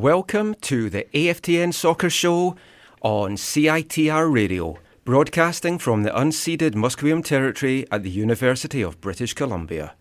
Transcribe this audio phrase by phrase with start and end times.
[0.00, 2.56] Welcome to the AFTN Soccer Show
[3.02, 9.94] on CITR Radio, broadcasting from the unceded Musqueam Territory at the University of British Columbia.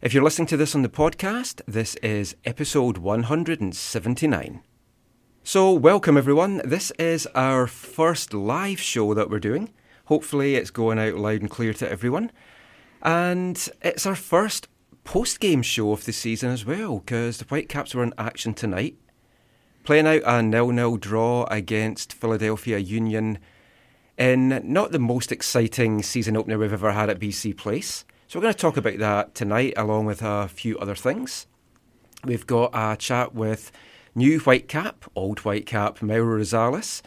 [0.00, 4.62] If you're listening to this on the podcast, this is episode 179.
[5.42, 6.62] So, welcome everyone.
[6.64, 9.72] This is our first live show that we're doing.
[10.04, 12.30] Hopefully, it's going out loud and clear to everyone.
[13.02, 14.68] And it's our first
[15.02, 18.96] post game show of the season as well, because the Whitecaps were in action tonight,
[19.82, 23.38] playing out a nil nil draw against Philadelphia Union
[24.18, 28.04] in not the most exciting season opener we've ever had at BC Place.
[28.28, 31.46] So, we're going to talk about that tonight, along with a few other things.
[32.24, 33.72] We've got a chat with
[34.14, 37.02] new Whitecap, old Whitecap, Mauro Rosales.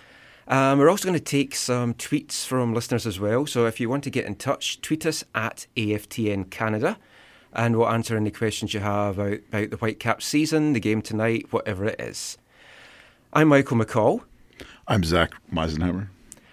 [0.48, 3.46] Um, we're also going to take some tweets from listeners as well.
[3.46, 6.98] So if you want to get in touch, tweet us at AFTN Canada
[7.54, 11.48] and we'll answer any questions you have about, about the Whitecap season, the game tonight,
[11.52, 12.38] whatever it is.
[13.36, 14.22] I'm Michael McColl.
[14.88, 16.08] I'm Zach Meisenheimer.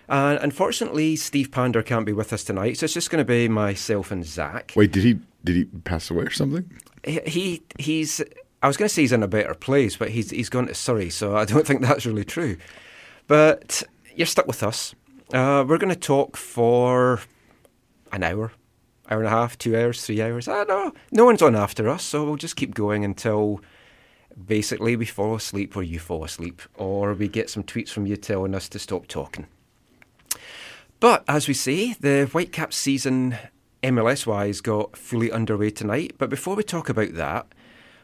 [0.08, 3.48] And unfortunately, Steve Pander can't be with us tonight, so it's just going to be
[3.48, 4.72] myself and Zach.
[4.74, 6.70] Wait, did he did he pass away or something?
[7.04, 8.22] He, he he's.
[8.62, 10.74] I was going to say he's in a better place, but he's he's gone to
[10.74, 12.56] Surrey, so I don't think that's really true.
[13.26, 13.82] But
[14.16, 14.94] you're stuck with us.
[15.34, 17.20] Uh, we're going to talk for
[18.10, 18.52] an hour,
[19.10, 20.48] hour and a half, two hours, three hours.
[20.48, 20.92] I don't know.
[21.12, 23.60] No one's on after us, so we'll just keep going until
[24.46, 28.16] basically we fall asleep or you fall asleep, or we get some tweets from you
[28.16, 29.46] telling us to stop talking.
[31.00, 33.38] But as we say, the Whitecaps season
[33.82, 36.14] MLS wise got fully underway tonight.
[36.18, 37.46] But before we talk about that,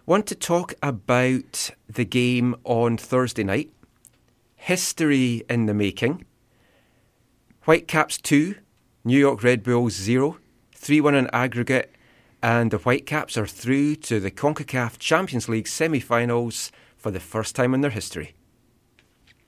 [0.06, 3.70] want to talk about the game on Thursday night.
[4.54, 6.24] History in the making.
[7.64, 8.54] Whitecaps 2,
[9.04, 10.38] New York Red Bulls 0,
[10.72, 11.94] 3 1 in aggregate,
[12.42, 17.56] and the Whitecaps are through to the CONCACAF Champions League semi finals for the first
[17.56, 18.34] time in their history.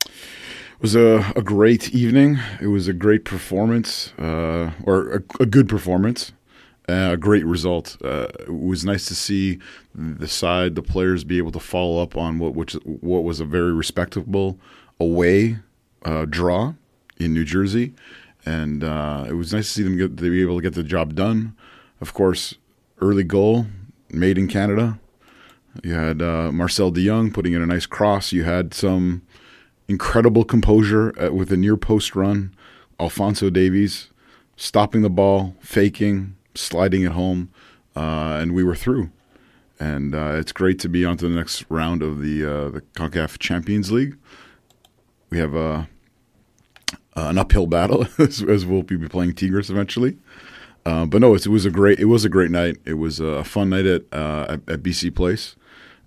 [0.04, 2.38] It was a, a great evening.
[2.60, 6.32] It was a great performance, uh, or a, a good performance,
[6.88, 7.97] uh, a great result.
[8.03, 9.59] Uh, it was nice to see
[9.94, 13.44] the side, the players, be able to follow up on what which what was a
[13.44, 14.59] very respectable
[15.00, 15.59] away
[16.05, 16.75] uh, draw
[17.19, 17.93] in New Jersey,
[18.47, 20.84] and uh, it was nice to see them get to be able to get the
[20.84, 21.56] job done.
[22.00, 22.55] Of course,
[23.00, 23.66] early goal
[24.10, 24.98] made in Canada.
[25.82, 28.32] You had uh, Marcel De Jong putting in a nice cross.
[28.32, 29.22] You had some
[29.86, 32.54] incredible composure uh, with a near post run.
[33.00, 34.08] Alfonso Davies
[34.56, 37.50] stopping the ball, faking, sliding it home,
[37.94, 39.10] uh, and we were through.
[39.78, 42.81] And uh, it's great to be on to the next round of the uh, the
[42.94, 44.16] CONCACAF Champions League.
[45.31, 45.88] We have a
[47.14, 50.16] an uphill battle as, as we'll be playing Tigres eventually.
[50.88, 52.78] Uh, but no, it was a great it was a great night.
[52.87, 55.54] It was a fun night at uh, at, at BC Place.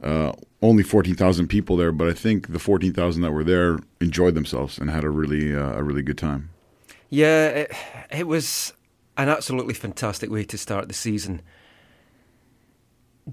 [0.01, 0.31] Uh,
[0.63, 4.33] only fourteen thousand people there, but I think the fourteen thousand that were there enjoyed
[4.33, 6.49] themselves and had a really uh, a really good time.
[7.11, 7.71] Yeah, it,
[8.09, 8.73] it was
[9.17, 11.43] an absolutely fantastic way to start the season.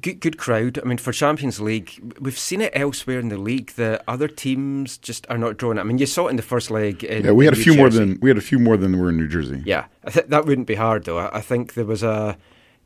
[0.00, 0.78] Good, good crowd.
[0.78, 3.72] I mean, for Champions League, we've seen it elsewhere in the league.
[3.72, 5.78] The other teams just are not drawing.
[5.78, 5.80] it.
[5.80, 7.04] I mean, you saw it in the first leg.
[7.04, 8.98] In, Yeah, we had a few New more than we had a few more than
[8.98, 9.62] were in New Jersey.
[9.64, 11.18] Yeah, I th- that wouldn't be hard though.
[11.18, 12.36] I, I think there was a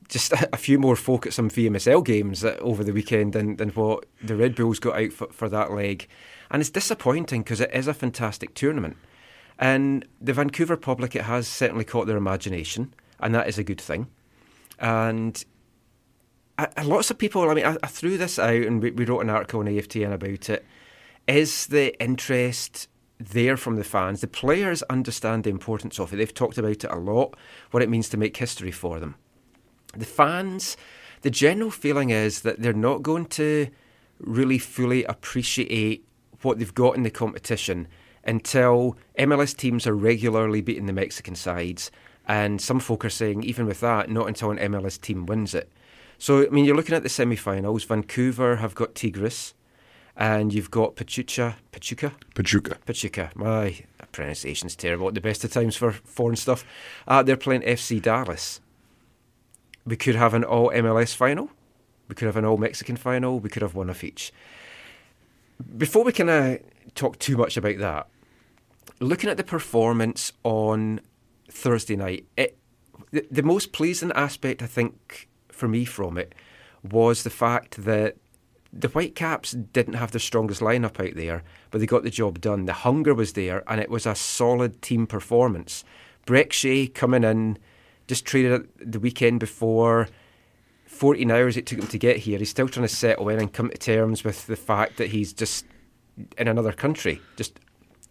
[0.09, 4.05] just a few more folk at some VMSL games over the weekend than, than what
[4.23, 6.07] the Red Bulls got out for, for that leg,
[6.51, 8.97] and it's disappointing because it is a fantastic tournament,
[9.59, 13.81] and the Vancouver public it has certainly caught their imagination, and that is a good
[13.81, 14.07] thing,
[14.79, 15.45] and.
[16.77, 17.49] I- lots of people.
[17.49, 20.13] I mean, I, I threw this out, and we, we wrote an article on AFTN
[20.13, 20.65] about it.
[21.27, 22.89] Is the interest
[23.19, 24.21] there from the fans?
[24.21, 26.17] The players understand the importance of it.
[26.17, 27.37] They've talked about it a lot,
[27.71, 29.15] what it means to make history for them.
[29.97, 30.77] The fans,
[31.23, 33.69] the general feeling is that they're not going to
[34.19, 36.07] really fully appreciate
[36.43, 37.89] what they've got in the competition
[38.25, 41.91] until MLS teams are regularly beating the Mexican sides.
[42.27, 45.71] And some folk are saying, even with that, not until an MLS team wins it.
[46.23, 47.83] So, I mean, you're looking at the semi finals.
[47.83, 49.55] Vancouver have got Tigres,
[50.17, 51.57] and you've got Pachuca.
[51.73, 52.13] Pachuca?
[52.37, 52.79] Pachuca.
[52.87, 53.33] Pachuca.
[53.35, 53.81] My
[54.13, 56.65] pronunciation's terrible at the best of times for foreign stuff.
[57.09, 58.61] Uh, they're playing FC Dallas.
[59.85, 61.51] We could have an all MLS final.
[62.07, 63.41] We could have an all Mexican final.
[63.41, 64.33] We could have one of each.
[65.77, 66.61] Before we kind of
[66.95, 68.07] talk too much about that,
[69.01, 71.01] looking at the performance on
[71.51, 72.57] Thursday night, it,
[73.11, 75.29] the, the most pleasing aspect, I think,
[75.63, 76.35] for me from it
[76.83, 78.17] was the fact that
[78.73, 82.65] the Whitecaps didn't have the strongest lineup out there, but they got the job done.
[82.65, 85.85] The hunger was there, and it was a solid team performance.
[86.27, 87.59] Brek Shea coming in,
[88.09, 90.09] just traded the weekend before.
[90.87, 92.41] 14 hours it took him to get here.
[92.41, 95.33] He's still trying to settle in and come to terms with the fact that he's
[95.33, 95.65] just
[96.37, 97.61] in another country, just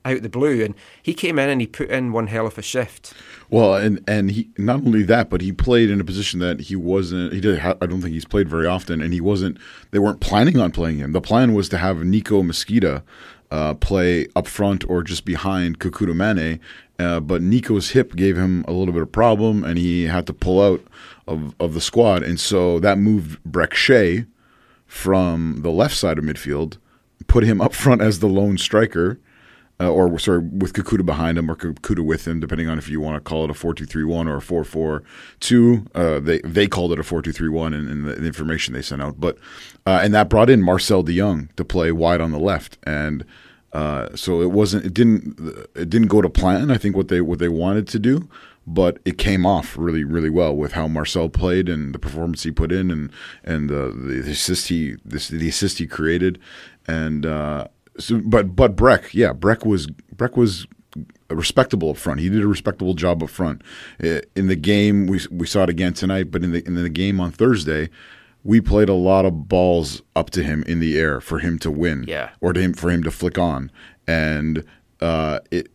[0.06, 0.63] out the blue.
[0.63, 3.13] And he came in and he put in one hell of a shift.
[3.50, 6.75] Well, and and he not only that, but he played in a position that he
[6.75, 7.33] wasn't.
[7.33, 7.59] He did.
[7.59, 9.57] I don't think he's played very often, and he wasn't.
[9.92, 11.12] They weren't planning on playing him.
[11.12, 13.03] The plan was to have Nico Mezquida
[13.51, 16.59] uh, play up front or just behind Kekuta Manneh.
[16.97, 20.33] Uh, but Nico's hip gave him a little bit of problem, and he had to
[20.33, 20.81] pull out
[21.27, 22.21] of, of the squad.
[22.24, 24.25] And so that moved Brek Shea
[24.86, 26.77] from the left side of midfield,
[27.27, 29.19] put him up front as the lone striker,
[29.81, 33.01] uh, or sorry, with Kekuta behind him or Kekuta with him, depending on if you
[33.01, 35.04] want to call it a 4 2 3 1 or a 4 4
[35.39, 35.86] 2.
[35.95, 38.74] Uh, they, they called it a 4 2 3 1 in, in the, the, information
[38.74, 39.19] they sent out.
[39.19, 39.38] But
[39.88, 42.78] uh, And that brought in Marcel de Jong to play wide on the left.
[42.83, 43.25] And
[43.74, 45.39] uh, so it wasn't it didn't
[45.75, 46.69] it didn't go to plan.
[46.69, 48.30] I think what they what they wanted to do,
[48.68, 52.51] but it came off really really well with how Marcel played and the performance he
[52.51, 53.12] put in and
[53.45, 56.38] and uh, the assist he the, the assist he created
[56.86, 60.67] and uh, so but but Brek yeah Brek was Brek was
[61.29, 62.19] respectable up front.
[62.19, 63.61] He did a respectable job up front.
[64.35, 67.19] In the game, we we saw it again tonight, but in the in the game
[67.19, 67.89] on Thursday,
[68.43, 71.71] we played a lot of balls up to him in the air for him to
[71.71, 73.71] win, yeah, or to him for him to flick on,
[74.07, 74.63] and
[74.99, 75.71] uh, it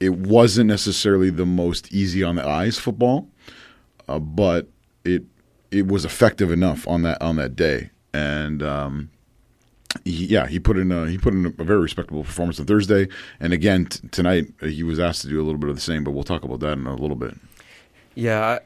[0.00, 3.28] it wasn't necessarily the most easy on the eyes football,
[4.08, 4.68] uh, but
[5.04, 5.24] it
[5.70, 9.10] it was effective enough on that on that day, and um,
[10.04, 13.08] he, yeah, he put in a, he put in a very respectable performance on Thursday,
[13.40, 15.82] and again t- tonight uh, he was asked to do a little bit of the
[15.82, 17.34] same, but we'll talk about that in a little bit.
[18.14, 18.58] Yeah,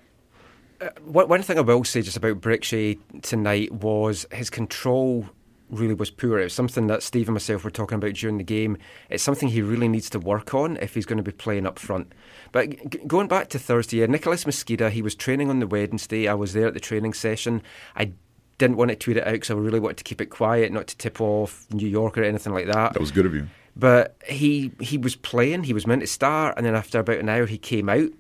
[0.81, 5.29] uh, one thing I will say just about Shea tonight was his control
[5.71, 6.39] really was poor.
[6.39, 8.79] It was something that Steve and myself were talking about during the game.
[9.11, 11.79] It's something he really needs to work on if he's going to be playing up
[11.79, 12.13] front.
[12.53, 16.29] But g- going back to Thursday, uh, Nicholas Mezquida, he was training on the Wednesday.
[16.29, 17.63] I was there at the training session.
[17.97, 18.13] I
[18.59, 20.87] didn't want to tweet it out because I really wanted to keep it quiet, not
[20.89, 22.95] to tip off New York or anything like that.
[22.95, 23.49] That was good of you.
[23.75, 25.65] But he he was playing.
[25.65, 28.11] He was meant to start, and then after about an hour, he came out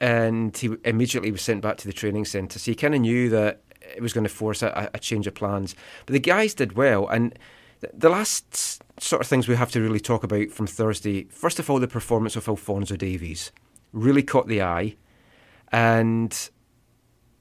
[0.00, 2.58] and he immediately was sent back to the training centre.
[2.58, 3.62] So he kind of knew that
[3.94, 5.74] it was going to force a, a, change of plans.
[6.04, 7.38] But the guys did well, and
[7.94, 11.24] the last sort of things we have to really talk about from Thursday.
[11.30, 13.52] First of all, the performance of Alfonso Davies
[13.92, 14.96] really caught the eye,
[15.72, 16.50] and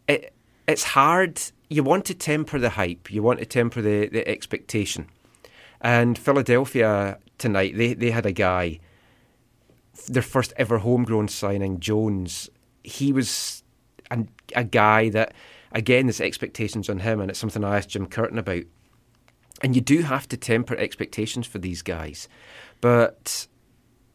[0.08, 0.34] it
[0.68, 1.42] it's hard.
[1.70, 3.12] You want to temper the hype.
[3.12, 5.08] You want to temper the, the expectation.
[5.82, 8.80] And Philadelphia tonight, they, they had a guy
[10.08, 12.50] their first ever homegrown signing, Jones,
[12.84, 13.64] he was
[14.12, 15.34] a, a guy that,
[15.72, 18.64] again, there's expectations on him, and it's something I asked Jim Curtin about.
[19.62, 22.28] And you do have to temper expectations for these guys.
[22.82, 23.48] But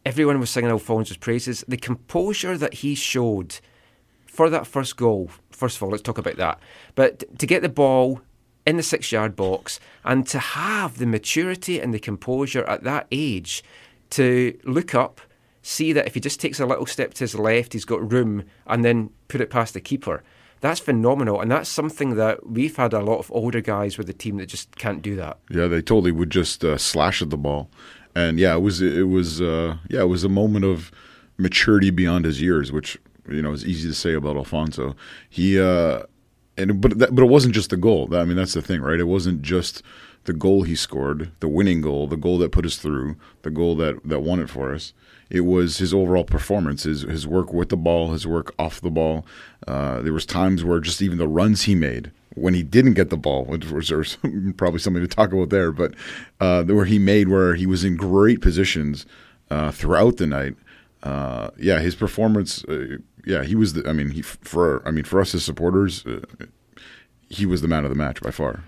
[0.05, 1.65] everyone was singing Alfonso's praises.
[1.67, 3.59] The composure that he showed
[4.25, 5.31] for that first goal,
[5.61, 6.59] first of all, let's talk about that.
[6.95, 8.21] But to get the ball
[8.65, 13.05] in the six yard box and to have the maturity and the composure at that
[13.11, 13.63] age
[14.09, 15.21] to look up
[15.61, 18.43] see that if he just takes a little step to his left, he's got room,
[18.65, 20.23] and then put it past the keeper.
[20.59, 24.13] That's phenomenal, and that's something that we've had a lot of older guys with the
[24.13, 25.37] team that just can't do that.
[25.51, 27.69] Yeah, they totally would just uh, slash at the ball,
[28.15, 30.91] and yeah, it was it was uh, yeah, it was a moment of
[31.37, 32.97] maturity beyond his years, which
[33.33, 34.95] you know it's easy to say about Alfonso.
[35.29, 36.03] He uh,
[36.57, 38.13] and but that, but it wasn't just the goal.
[38.15, 38.99] I mean, that's the thing, right?
[38.99, 39.81] It wasn't just
[40.25, 43.75] the goal he scored, the winning goal, the goal that put us through, the goal
[43.77, 44.93] that that won it for us
[45.31, 48.91] it was his overall performance, his his work with the ball, his work off the
[48.91, 49.25] ball.
[49.65, 53.09] Uh, there was times where just even the runs he made when he didn't get
[53.09, 54.17] the ball, which was
[54.57, 55.95] probably something to talk about there, but
[56.41, 59.05] uh, where he made where he was in great positions
[59.49, 60.55] uh, throughout the night.
[61.03, 62.63] Uh, yeah, his performance.
[62.65, 63.73] Uh, yeah, he was.
[63.73, 66.21] The, I mean, he for I mean for us as supporters, uh,
[67.29, 68.63] he was the man of the match by far.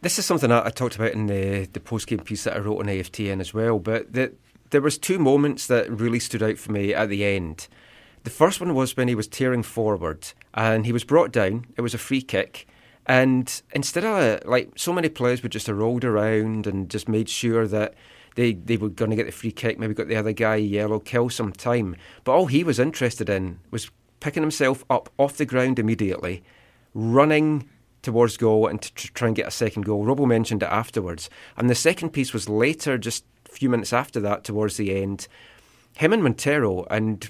[0.00, 2.60] This is something I, I talked about in the the post game piece that I
[2.60, 3.78] wrote on AFTN as well.
[3.78, 4.32] But the,
[4.70, 7.68] there was two moments that really stood out for me at the end.
[8.24, 11.66] The first one was when he was tearing forward and he was brought down.
[11.76, 12.68] It was a free kick.
[13.06, 17.28] And instead of like so many players would just have rolled around and just made
[17.28, 17.94] sure that
[18.38, 21.00] they, they were going to get the free kick, maybe got the other guy yellow,
[21.00, 21.96] kill some time.
[22.22, 23.90] But all he was interested in was
[24.20, 26.44] picking himself up off the ground immediately,
[26.94, 27.68] running
[28.02, 30.06] towards goal and to try and get a second goal.
[30.06, 31.28] Robbo mentioned it afterwards.
[31.56, 35.26] And the second piece was later, just a few minutes after that, towards the end.
[35.96, 37.28] Him and Montero, and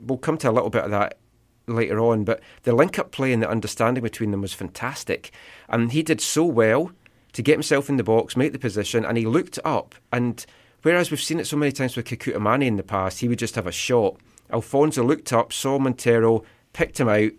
[0.00, 1.18] we'll come to a little bit of that
[1.66, 5.32] later on, but the link up play and the understanding between them was fantastic.
[5.68, 6.92] And he did so well
[7.36, 9.94] to get himself in the box, make the position, and he looked up.
[10.10, 10.44] And
[10.80, 13.38] whereas we've seen it so many times with Kekuta Manneh in the past, he would
[13.38, 14.16] just have a shot.
[14.50, 17.32] Alfonso looked up, saw Montero, picked him out.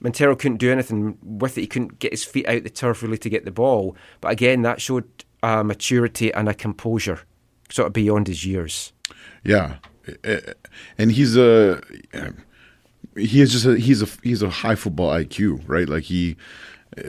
[0.00, 1.60] Montero couldn't do anything with it.
[1.60, 3.96] He couldn't get his feet out the turf really to get the ball.
[4.20, 5.08] But again, that showed
[5.44, 7.20] a maturity and a composure,
[7.70, 8.92] sort of beyond his years.
[9.44, 9.76] Yeah,
[10.08, 10.52] eh, eh,
[10.98, 11.80] and he's a
[13.14, 15.88] he is just a he's a he's a high football IQ, right?
[15.88, 16.36] Like he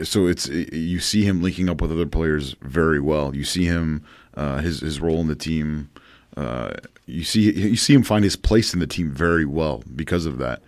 [0.02, 3.34] so it's you see him linking up with other players very well.
[3.34, 4.04] You see him
[4.34, 5.90] uh, his his role in the team.
[6.36, 6.74] Uh,
[7.06, 10.38] you see you see him find his place in the team very well because of
[10.38, 10.62] that,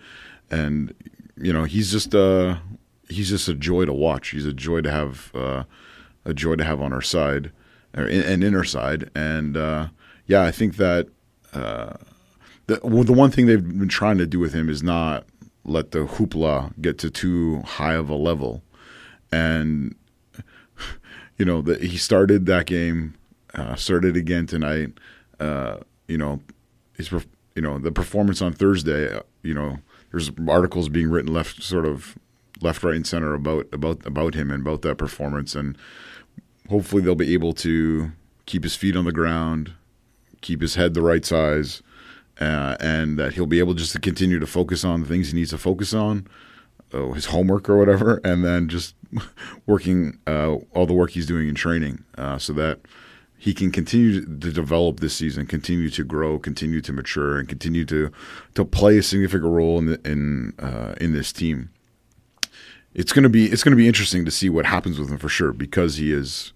[0.49, 0.93] and
[1.37, 2.57] you know he's just uh
[3.09, 4.29] he's just a joy to watch.
[4.29, 5.63] He's a joy to have uh,
[6.25, 7.51] a joy to have on our side
[7.95, 9.87] or in, and in our side, and uh,
[10.25, 11.07] yeah, I think that.
[11.53, 11.93] Uh,
[12.67, 15.25] the, well, the one thing they've been trying to do with him is not
[15.65, 18.63] let the hoopla get to too high of a level
[19.31, 19.95] and
[21.37, 23.15] you know the, he started that game,
[23.53, 24.93] uh, started again tonight.
[25.39, 26.39] Uh, you know,
[26.95, 27.11] his
[27.55, 29.13] you know the performance on Thursday.
[29.13, 29.79] Uh, you know,
[30.11, 32.17] there's articles being written left, sort of
[32.61, 35.77] left, right, and center about about about him and about that performance, and
[36.69, 38.11] hopefully they'll be able to
[38.45, 39.73] keep his feet on the ground,
[40.41, 41.81] keep his head the right size.
[42.39, 45.37] Uh, and that he'll be able just to continue to focus on the things he
[45.37, 46.25] needs to focus on,
[46.93, 48.95] uh, his homework or whatever, and then just
[49.65, 52.79] working uh, all the work he's doing in training, uh, so that
[53.37, 57.85] he can continue to develop this season, continue to grow, continue to mature, and continue
[57.85, 58.11] to
[58.53, 61.69] to play a significant role in the, in uh, in this team.
[62.93, 65.53] It's gonna be it's gonna be interesting to see what happens with him for sure
[65.53, 66.53] because he is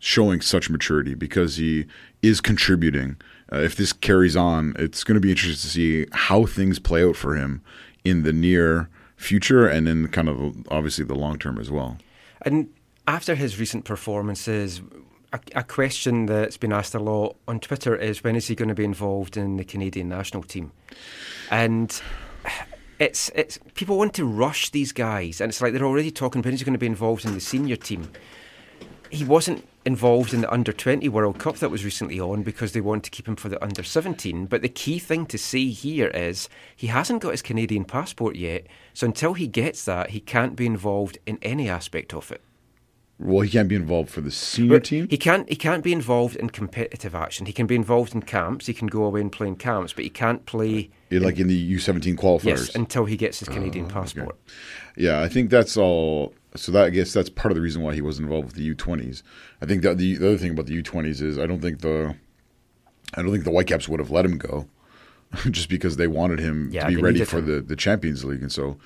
[0.00, 1.86] showing such maturity because he
[2.22, 3.16] is contributing.
[3.52, 7.04] Uh, if this carries on, it's going to be interesting to see how things play
[7.04, 7.62] out for him
[8.04, 11.98] in the near future and in kind of obviously the long term as well.
[12.42, 12.68] And
[13.06, 14.80] after his recent performances,
[15.32, 18.68] a, a, question that's been asked a lot on Twitter is when is he going
[18.68, 20.72] to be involved in the Canadian national team?
[21.50, 22.00] And
[22.98, 26.52] it's it's people want to rush these guys, and it's like they're already talking when
[26.52, 28.10] he's going to be involved in the senior team.
[29.10, 32.80] He wasn't involved in the under 20 World Cup that was recently on because they
[32.80, 34.46] want to keep him for the under 17.
[34.46, 38.66] But the key thing to see here is he hasn't got his Canadian passport yet.
[38.94, 42.42] So until he gets that, he can't be involved in any aspect of it.
[43.20, 45.06] Well, he can't be involved for the senior but team.
[45.10, 45.46] He can't.
[45.46, 47.44] He can't be involved in competitive action.
[47.44, 48.64] He can be involved in camps.
[48.64, 51.48] He can go away and play in camps, but he can't play like in, in
[51.48, 52.44] the U seventeen qualifiers.
[52.44, 54.28] Yes, until he gets his Canadian uh, passport.
[54.28, 55.04] Okay.
[55.04, 56.34] Yeah, I think that's all.
[56.56, 58.64] So that I guess that's part of the reason why he wasn't involved with the
[58.64, 59.22] U twenties.
[59.62, 61.80] I think that the, the other thing about the U twenties is I don't think
[61.80, 62.16] the
[63.14, 64.68] I don't think the Whitecaps would have let him go,
[65.50, 67.46] just because they wanted him yeah, to be ready for him.
[67.46, 68.78] the the Champions League, and so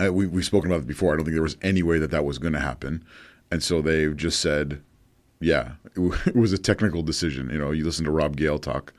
[0.00, 1.12] uh, we we've spoken about it before.
[1.12, 3.04] I don't think there was any way that that was going to happen,
[3.50, 4.80] and so they just said,
[5.40, 7.50] yeah, it, was a technical decision.
[7.50, 8.92] You know, you listen to Rob Gale talk,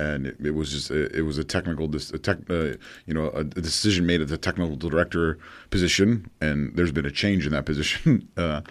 [0.00, 2.72] and it, it was just it, it, was a technical, a tech, uh,
[3.06, 5.38] you know, a, a, decision made at the technical director
[5.68, 8.62] position, and there's been a change in that position uh,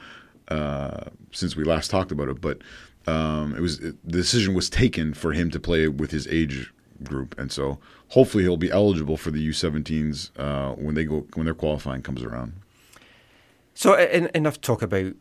[0.47, 2.59] uh, since we last talked about it, but.
[3.07, 6.71] Um, it was the decision was taken for him to play with his age
[7.01, 11.45] group, and so hopefully he'll be eligible for the U17s uh, when they go when
[11.45, 12.53] their qualifying comes around.
[13.73, 13.95] So
[14.35, 15.13] enough talk about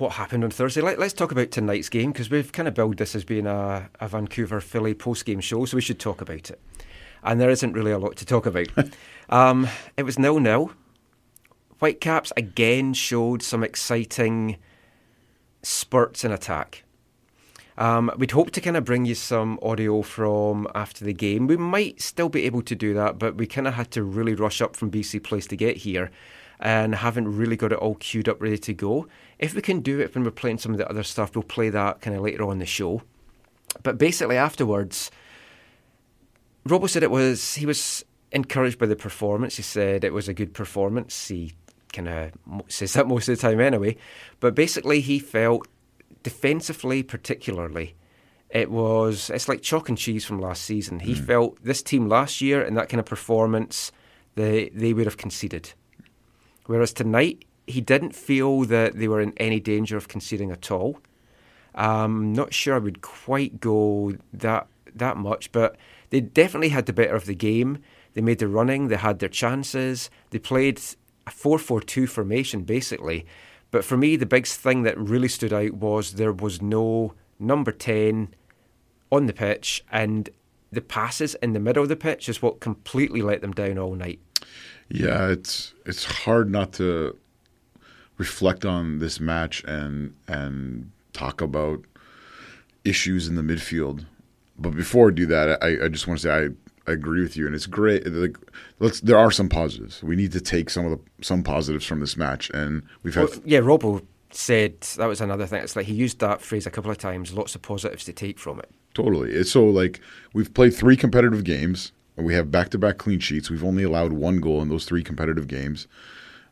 [0.00, 0.80] what happened on Thursday.
[0.80, 3.88] Let, us talk about tonight's game because we've kind of billed this as being a,
[4.00, 6.60] a Vancouver Philly post game show, so we should talk about it.
[7.22, 8.68] And there isn't really a lot to talk about.
[9.28, 10.72] um, it was nil nil.
[11.78, 14.56] Whitecaps again showed some exciting
[15.62, 16.84] spurts in attack.
[17.76, 21.46] Um, we'd hope to kind of bring you some audio from after the game.
[21.46, 24.34] We might still be able to do that, but we kind of had to really
[24.34, 26.10] rush up from BC Place to get here.
[26.60, 29.06] And haven't really got it all queued up, ready to go.
[29.38, 31.68] If we can do it when we're playing some of the other stuff, we'll play
[31.70, 33.02] that kind of later on in the show.
[33.84, 35.10] But basically, afterwards,
[36.66, 39.56] Robbo said it was he was encouraged by the performance.
[39.56, 41.28] He said it was a good performance.
[41.28, 41.52] He
[41.92, 42.32] kind of
[42.68, 43.96] says that most of the time anyway.
[44.40, 45.68] But basically, he felt
[46.22, 47.94] defensively, particularly,
[48.50, 51.00] it was it's like chalk and cheese from last season.
[51.00, 51.24] He hmm.
[51.24, 53.92] felt this team last year and that kind of performance,
[54.34, 55.72] they they would have conceded.
[56.68, 60.98] Whereas tonight, he didn't feel that they were in any danger of conceding at all.
[61.74, 65.76] Um, not sure I would quite go that that much, but
[66.10, 67.78] they definitely had the better of the game.
[68.12, 70.10] They made the running, they had their chances.
[70.28, 70.78] They played
[71.26, 73.24] a 4 4 2 formation, basically.
[73.70, 77.72] But for me, the big thing that really stood out was there was no number
[77.72, 78.34] 10
[79.10, 80.28] on the pitch, and
[80.70, 83.94] the passes in the middle of the pitch is what completely let them down all
[83.94, 84.20] night.
[84.88, 87.16] Yeah, it's it's hard not to
[88.16, 91.84] reflect on this match and and talk about
[92.84, 94.06] issues in the midfield.
[94.58, 97.36] But before I do that, I, I just want to say I, I agree with
[97.36, 98.06] you, and it's great.
[98.06, 98.36] Like,
[98.80, 100.02] let's there are some positives.
[100.02, 103.28] We need to take some of the some positives from this match, and we've had
[103.28, 105.62] Well, yeah, Robbo said that was another thing.
[105.62, 108.38] It's like he used that phrase a couple of times, lots of positives to take
[108.38, 108.70] from it.
[108.94, 109.32] Totally.
[109.32, 110.00] It's so like
[110.32, 111.92] we've played three competitive games.
[112.18, 113.48] And We have back-to-back clean sheets.
[113.48, 115.86] We've only allowed one goal in those three competitive games.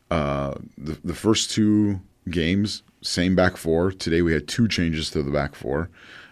[0.09, 3.91] Uh, the the first two games, same back four.
[3.91, 5.89] Today we had two changes to the back four.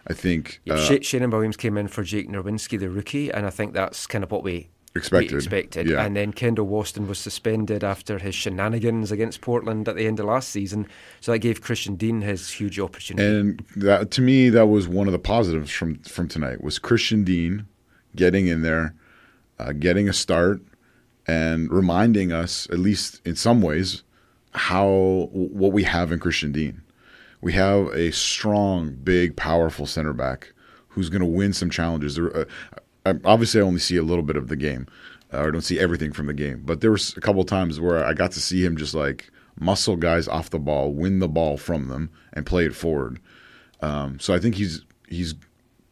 [0.07, 3.49] I think uh, Sha- Sheanon Williams came in for Jake Nerwinski, the rookie, and I
[3.49, 5.89] think that's kind of what we Expected, we expected.
[5.89, 6.05] yeah.
[6.05, 10.27] And then Kendall Waston was suspended after his shenanigans against Portland at the end of
[10.27, 10.87] last season,
[11.19, 13.27] so that gave Christian Dean his huge opportunity.
[13.27, 17.25] and that to me that was one of the positives from from tonight was Christian
[17.25, 17.65] Dean
[18.15, 18.95] getting in there,
[19.59, 20.61] uh, getting a start,
[21.27, 24.03] and reminding us at least in some ways
[24.51, 26.81] how what we have in Christian Dean.
[27.41, 30.53] We have a strong, big, powerful center back
[30.87, 32.15] who's going to win some challenges.
[32.15, 32.47] There,
[33.05, 34.87] uh, obviously, I only see a little bit of the game,
[35.33, 36.63] uh, or don't see everything from the game.
[36.65, 39.95] But there was a couple times where I got to see him just like muscle
[39.95, 43.19] guys off the ball, win the ball from them, and play it forward.
[43.81, 45.35] Um, so I think he's he's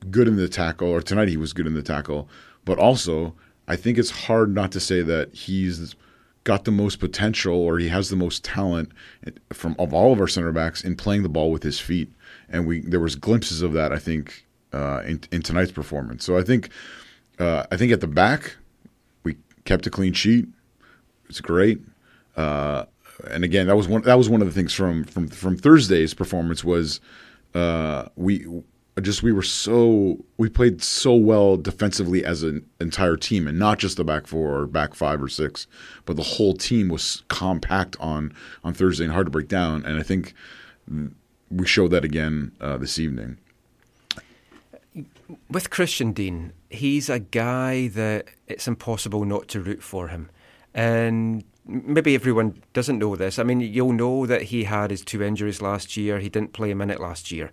[0.09, 2.29] good in the tackle, or tonight he was good in the tackle.
[2.65, 3.35] But also,
[3.67, 5.95] I think it's hard not to say that he's
[6.43, 8.91] got the most potential, or he has the most talent
[9.53, 12.11] from of all of our center backs in playing the ball with his feet.
[12.49, 16.25] And we there was glimpses of that, I think, uh, in, in tonight's performance.
[16.25, 16.69] So I think
[17.39, 18.57] uh, I think at the back
[19.23, 20.47] we kept a clean sheet.
[21.29, 21.79] It's great.
[22.35, 22.85] Uh,
[23.29, 26.13] and again, that was one that was one of the things from from from Thursday's
[26.13, 26.99] performance was
[27.53, 28.45] uh, we
[29.01, 33.79] just we were so we played so well defensively as an entire team, and not
[33.79, 35.65] just the back four or back five or six,
[36.05, 39.83] but the whole team was compact on on Thursday and hard to break down.
[39.85, 40.33] And I think
[41.49, 43.39] we showed that again uh, this evening.
[45.49, 50.29] With Christian Dean, he's a guy that it's impossible not to root for him.
[50.75, 53.39] And maybe everyone doesn't know this.
[53.39, 56.19] I mean, you'll know that he had his two injuries last year.
[56.19, 57.51] He didn't play a minute last year.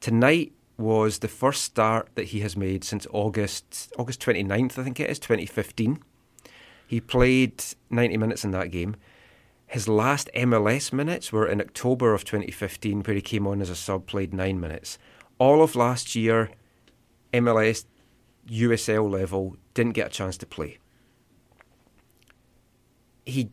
[0.00, 0.52] Tonight
[0.82, 5.08] was the first start that he has made since August August 29th, I think it
[5.08, 6.02] is, 2015.
[6.86, 8.96] He played 90 minutes in that game.
[9.66, 13.74] His last MLS minutes were in October of 2015, where he came on as a
[13.74, 14.98] sub, played nine minutes.
[15.38, 16.50] All of last year,
[17.32, 17.86] MLS
[18.50, 20.78] USL level, didn't get a chance to play.
[23.24, 23.50] He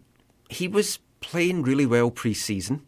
[0.50, 2.86] he was playing really well pre-season.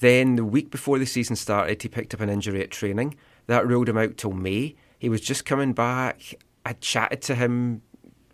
[0.00, 3.14] Then the week before the season started, he picked up an injury at training.
[3.50, 4.76] That ruled him out till May.
[4.96, 6.36] He was just coming back.
[6.64, 7.82] I chatted to him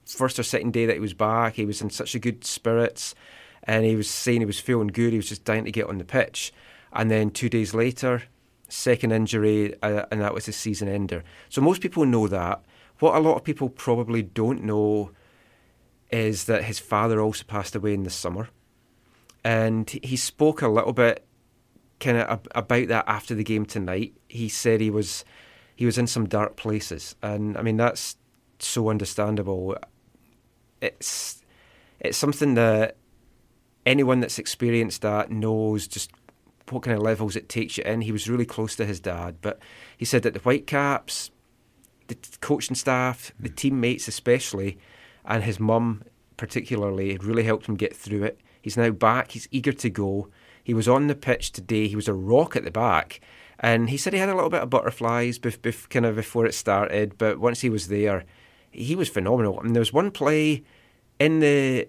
[0.05, 1.55] first or second day that he was back.
[1.55, 3.14] He was in such a good spirits,
[3.62, 5.12] and he was saying he was feeling good.
[5.12, 6.52] He was just dying to get on the pitch.
[6.92, 8.24] And then two days later,
[8.68, 11.24] second injury, uh, and that was his season ender.
[11.48, 12.62] So most people know that.
[12.98, 15.12] What a lot of people probably don't know
[16.11, 18.50] is that his father also passed away in the summer,
[19.42, 21.26] and he spoke a little bit
[22.00, 24.14] kind of about that after the game tonight.
[24.28, 25.24] He said he was
[25.74, 28.16] he was in some dark places, and I mean that's
[28.59, 29.76] so understandable.
[30.80, 31.42] It's
[32.00, 32.96] it's something that
[33.85, 36.11] anyone that's experienced that knows just
[36.70, 38.00] what kind of levels it takes you in.
[38.02, 39.59] He was really close to his dad, but
[39.96, 41.30] he said that the Whitecaps,
[42.09, 43.54] the coaching staff, the hmm.
[43.54, 44.78] teammates especially,
[45.24, 46.02] and his mum
[46.37, 48.40] particularly, it really helped him get through it.
[48.61, 49.30] He's now back.
[49.30, 50.28] He's eager to go.
[50.66, 51.87] He was on the pitch today.
[51.87, 53.20] He was a rock at the back,
[53.61, 56.44] and he said he had a little bit of butterflies, bef- bef- kind of before
[56.44, 57.16] it started.
[57.18, 58.24] But once he was there,
[58.72, 59.61] he was phenomenal.
[59.62, 60.64] Mean, there was one play
[61.20, 61.87] in the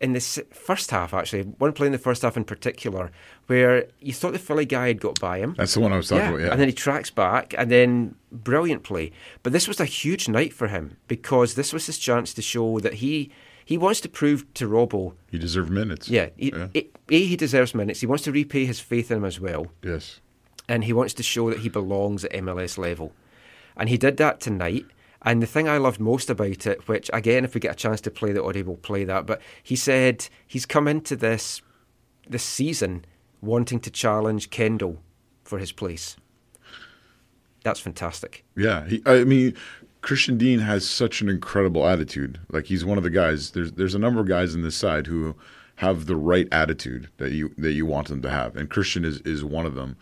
[0.00, 3.12] in the first half, actually, one play in the first half in particular,
[3.46, 5.54] where you thought the Philly guy had got by him.
[5.56, 6.40] That's the one I was talking about.
[6.40, 6.50] Yeah.
[6.50, 9.12] And then he tracks back, and then brilliant play.
[9.44, 12.80] But this was a huge night for him because this was his chance to show
[12.80, 13.30] that he
[13.66, 16.08] he wants to prove to Robbo, he deserves minutes.
[16.08, 16.68] yeah, he, Yeah.
[16.74, 18.00] A, A, he deserves minutes.
[18.00, 20.20] He wants to repay his faith in him as well, Yes.
[20.68, 23.12] and he wants to show that he belongs at MLS level.
[23.76, 24.86] And he did that tonight.
[25.22, 28.00] And the thing I loved most about it, which again, if we get a chance
[28.02, 29.26] to play the audio, we'll play that.
[29.26, 31.60] But he said he's come into this
[32.28, 33.04] this season
[33.40, 35.02] wanting to challenge Kendall
[35.44, 36.16] for his place.
[37.64, 38.44] That's fantastic.
[38.56, 39.54] Yeah, he, I mean,
[40.02, 42.38] Christian Dean has such an incredible attitude.
[42.50, 43.50] Like he's one of the guys.
[43.50, 45.34] There's there's a number of guys in this side who
[45.76, 49.20] have the right attitude that you that you want them to have, and Christian is
[49.22, 49.96] is one of them.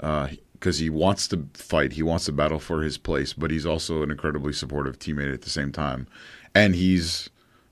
[0.00, 3.66] Uh, because he wants to fight, he wants to battle for his place, but he's
[3.66, 6.06] also an incredibly supportive teammate at the same time,
[6.54, 7.28] and he's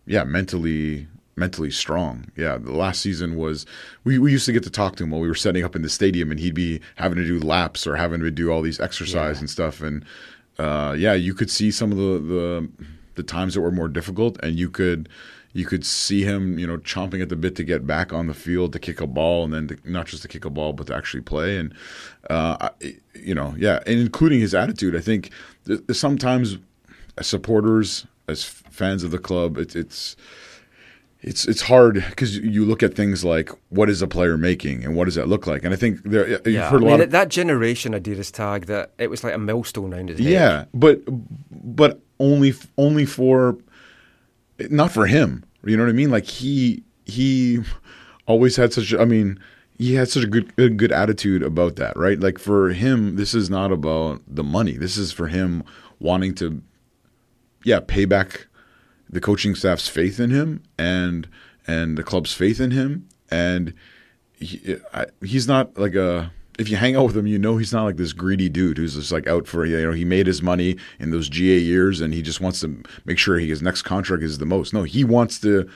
[0.06, 2.26] yeah mentally mentally strong.
[2.36, 3.64] Yeah, the last season was
[4.04, 5.80] we, we used to get to talk to him while we were setting up in
[5.82, 8.78] the stadium, and he'd be having to do laps or having to do all these
[8.80, 9.40] exercise Yeah.
[9.40, 9.80] and stuff.
[9.80, 10.04] And
[10.58, 12.68] uh, yeah, you could see some of the, the
[13.16, 15.08] the times that were more difficult, and you could
[15.52, 18.34] you could see him, you know, chomping at the bit to get back on the
[18.34, 20.88] field to kick a ball, and then to, not just to kick a ball, but
[20.88, 21.56] to actually play.
[21.56, 21.72] And
[22.28, 24.96] uh, I, you know, yeah, and including his attitude.
[24.96, 25.30] I think
[25.66, 26.58] th- sometimes
[27.16, 30.16] as supporters, as fans of the club, it, it's
[31.26, 34.94] it's it's hard because you look at things like what is a player making and
[34.94, 36.90] what does that look like, and I think there you've Yeah, heard I a mean,
[36.90, 40.28] lot of that generation Adidas tag that it was like a millstone around his head.
[40.28, 41.00] yeah, but
[41.50, 43.56] but only only for
[44.70, 45.44] not for him.
[45.64, 46.10] You know what I mean?
[46.10, 47.60] Like he he
[48.26, 48.92] always had such.
[48.94, 49.38] I mean,
[49.78, 52.20] he had such a good good, good attitude about that, right?
[52.20, 54.72] Like for him, this is not about the money.
[54.72, 55.64] This is for him
[56.00, 56.60] wanting to,
[57.64, 58.46] yeah, pay back
[59.14, 61.28] the coaching staff's faith in him and
[61.66, 63.08] and the club's faith in him.
[63.30, 63.72] And
[64.34, 67.72] he, I, he's not like a if you hang out with him you know he's
[67.72, 70.42] not like this greedy dude who's just like out for you know he made his
[70.42, 74.22] money in those GA years and he just wants to make sure his next contract
[74.22, 74.74] is the most.
[74.74, 75.70] No he wants to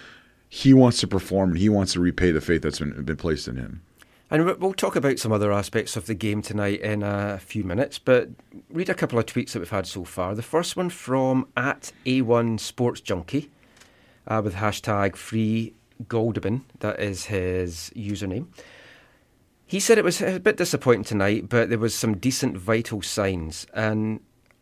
[0.49, 3.47] he wants to perform and he wants to repay the faith that's been, been placed
[3.47, 3.83] in him
[4.31, 7.65] And we- we'll talk about some other aspects of the game tonight in a few
[7.65, 8.29] minutes, but
[8.71, 10.35] read a couple of tweets that we've had so far.
[10.35, 13.51] The first one from at A1 Sports Junkie
[14.27, 15.73] uh, with hashtag free
[16.05, 16.63] Goldobin.
[16.81, 18.49] That is his username.
[19.65, 23.67] He said it was a bit disappointing tonight, but there was some decent vital signs,
[23.75, 24.21] and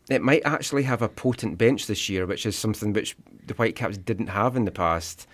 [0.08, 3.98] it might actually have a potent bench this year, which is something which the Whitecaps
[3.98, 5.26] didn't have in the past.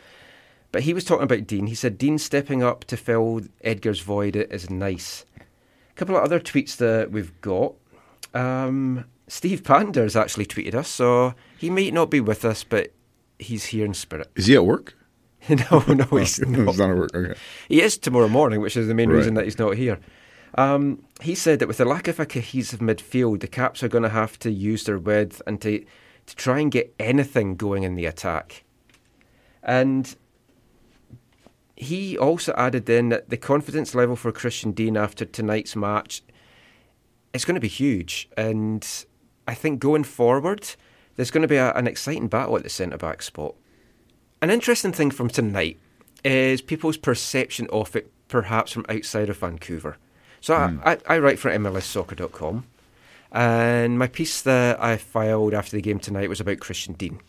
[0.72, 1.66] But he was talking about Dean.
[1.66, 5.24] He said Dean stepping up to fill Edgar's void is nice.
[5.38, 7.74] A couple of other tweets that we've got.
[8.35, 12.92] Um, Steve Panders actually tweeted us, so he might not be with us, but
[13.38, 14.30] he's here in spirit.
[14.35, 14.94] is he at work
[15.48, 16.68] no, no, he's not.
[16.68, 17.35] he's not at work okay
[17.68, 19.16] He is tomorrow morning, which is the main Right.
[19.16, 19.98] reason that he's not here.
[20.54, 24.02] Um, he said that with the lack of a cohesive midfield, the Caps are going
[24.04, 25.85] to have to use their width and to
[26.26, 28.62] to try and get anything going in the attack.
[29.62, 30.14] And
[31.82, 36.22] he also added in that the confidence level for Christian Dean after tonight's match
[37.32, 38.28] is going to be huge.
[38.36, 38.86] And
[39.46, 40.74] I think going forward,
[41.16, 43.54] there's going to be a, an exciting battle at the centre back spot.
[44.40, 45.78] An interesting thing from tonight
[46.24, 49.96] is people's perception of it, perhaps from outside of Vancouver.
[50.40, 50.80] So I, hmm.
[50.84, 52.64] I, I write for MLSsoccer.com,
[53.30, 57.20] and my piece that I filed after the game tonight was about Christian Dean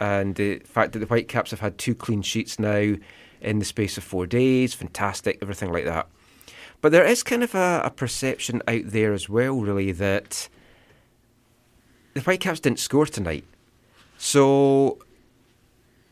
[0.00, 2.94] and the fact that the Whitecaps have had two clean sheets now
[3.40, 4.74] in the space of four days.
[4.74, 6.08] Fantastic, everything like that.
[6.80, 10.48] But there is kind of a, a perception out there as well, really, that
[12.14, 13.44] the Whitecaps didn't score tonight.
[14.16, 14.98] So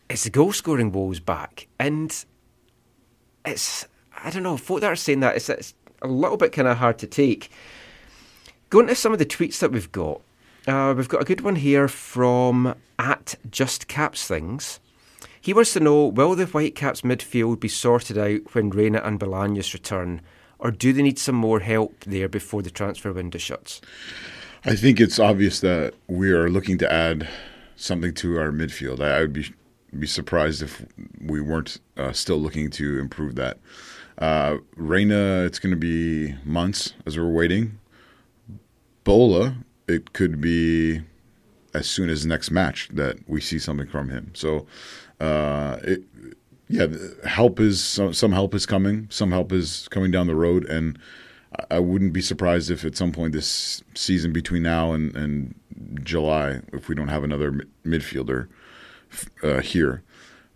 [0.08, 1.68] it's the goal scoring woes back.
[1.78, 2.24] And
[3.44, 3.86] it's,
[4.16, 6.78] I don't know, folk that are saying that, it's, it's a little bit kind of
[6.78, 7.50] hard to take.
[8.70, 10.20] Going to some of the tweets that we've got,
[10.66, 14.80] uh, we've got a good one here from at Just Caps Things.
[15.46, 19.72] He wants to know Will the Whitecaps midfield be sorted out when Reyna and Bolaños
[19.74, 20.20] return,
[20.58, 23.80] or do they need some more help there before the transfer window shuts?
[24.64, 27.28] I think it's obvious that we are looking to add
[27.76, 28.98] something to our midfield.
[28.98, 29.54] I, I would be
[29.96, 30.84] be surprised if
[31.20, 33.58] we weren't uh, still looking to improve that.
[34.18, 37.78] Uh, Reyna, it's going to be months as we're waiting.
[39.04, 41.02] Bola, it could be
[41.72, 44.32] as soon as next match that we see something from him.
[44.34, 44.66] So,
[45.20, 46.02] uh, it,
[46.68, 46.86] yeah,
[47.24, 49.06] help is some, some help is coming.
[49.10, 50.98] Some help is coming down the road, and
[51.70, 55.54] I- wouldn't be surprised if at some point this season, between now and, and
[56.02, 58.48] July, if we don't have another midfielder
[59.42, 60.02] uh, here.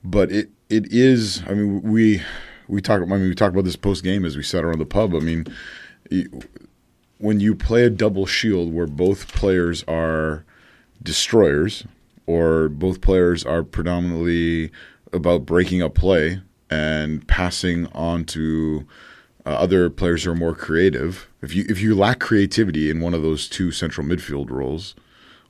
[0.02, 1.42] But it it is.
[1.46, 2.22] I mean, we
[2.68, 3.02] we talk.
[3.02, 5.14] I mean, we talk about this post game as we sat around the pub.
[5.14, 5.46] I mean,
[7.18, 10.44] when you play a double shield where both players are
[11.02, 11.84] destroyers,
[12.30, 14.70] or both players are predominantly
[15.12, 16.40] about breaking up play
[16.70, 18.86] and passing on to
[19.44, 21.28] uh, other players who are more creative.
[21.42, 24.94] If you if you lack creativity in one of those two central midfield roles,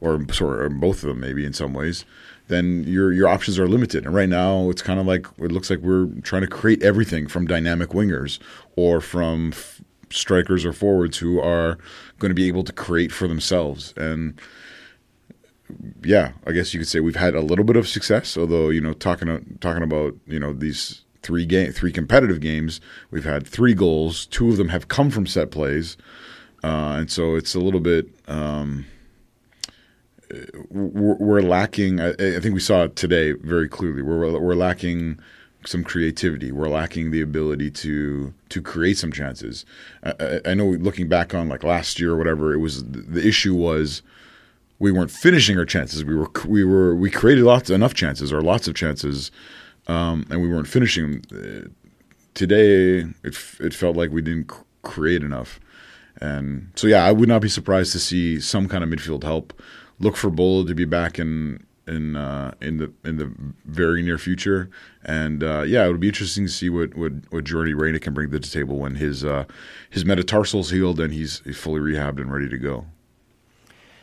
[0.01, 2.07] or sorry, or both of them maybe in some ways,
[2.49, 4.07] then your your options are limited.
[4.07, 7.27] And right now, it's kind of like it looks like we're trying to create everything
[7.27, 8.39] from dynamic wingers
[8.75, 11.77] or from f- strikers or forwards who are
[12.19, 13.93] going to be able to create for themselves.
[13.99, 14.41] And
[16.05, 18.37] yeah, I guess you could say we've had a little bit of success.
[18.37, 22.81] Although you know, talking talking about you know these three game three competitive games,
[23.11, 24.27] we've had three goals.
[24.27, 25.97] Two of them have come from set plays,
[26.63, 28.09] uh, and so it's a little bit.
[28.29, 28.87] Um,
[30.71, 32.01] we're, we're lacking.
[32.01, 34.03] I, I think we saw it today very clearly.
[34.03, 35.19] We're we're lacking
[35.67, 36.53] some creativity.
[36.53, 39.65] We're lacking the ability to to create some chances.
[40.03, 43.55] I, I know looking back on like last year or whatever, it was the issue
[43.55, 44.03] was
[44.81, 46.05] we weren't finishing our chances.
[46.05, 49.31] We were we were we created lots enough chances or lots of chances,
[49.87, 51.25] um, and we weren't finishing.
[51.33, 51.69] Uh,
[52.33, 55.59] Today, it it felt like we didn't create enough,
[56.21, 59.53] and so yeah, I would not be surprised to see some kind of midfield help.
[59.99, 64.17] Look for Bolo to be back in in uh, in the in the very near
[64.17, 64.71] future,
[65.05, 68.15] and uh, yeah, it would be interesting to see what what, what Jordy Reyna can
[68.15, 69.45] bring to the table when his uh,
[69.91, 72.87] his metatarsal's healed and he's fully rehabbed and ready to go.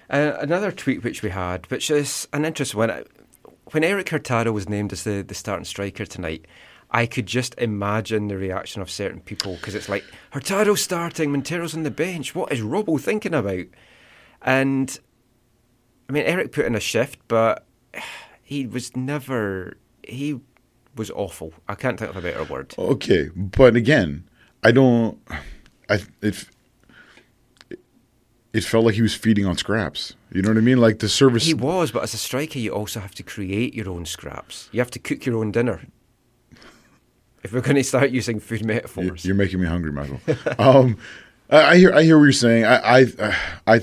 [0.10, 3.04] Uh, another tweet which we had, which is an interesting one.
[3.72, 6.46] When Erik Hurtado was named as the, the starting striker tonight,
[6.92, 11.76] I could just imagine the reaction of certain people because it's like Hurtado starting, Montero's
[11.76, 12.34] on the bench.
[12.34, 13.66] What is Robbo thinking about?
[14.42, 14.98] And
[16.08, 17.66] I mean, Erik put in a shift, but
[18.42, 19.78] he was never.
[20.04, 20.40] He
[20.96, 21.54] was awful.
[21.68, 22.74] I can't think of a better word.
[22.78, 24.30] Okay, but again,
[24.64, 25.20] I don't.
[25.90, 26.46] I it.
[28.54, 30.16] It felt like he was feeding on scraps.
[30.32, 30.78] You know what I mean?
[30.78, 31.46] Like the service.
[31.46, 34.70] He was, but as a striker, you also have to create your own scraps.
[34.72, 35.82] You have to cook your own dinner.
[37.44, 40.20] If we're going to start using food metaphors, you're making me hungry, Michael.
[40.60, 40.98] um,
[41.50, 41.94] I, hear.
[41.94, 42.66] I hear what you're saying.
[42.66, 43.04] I.
[43.04, 43.36] I.
[43.68, 43.82] I.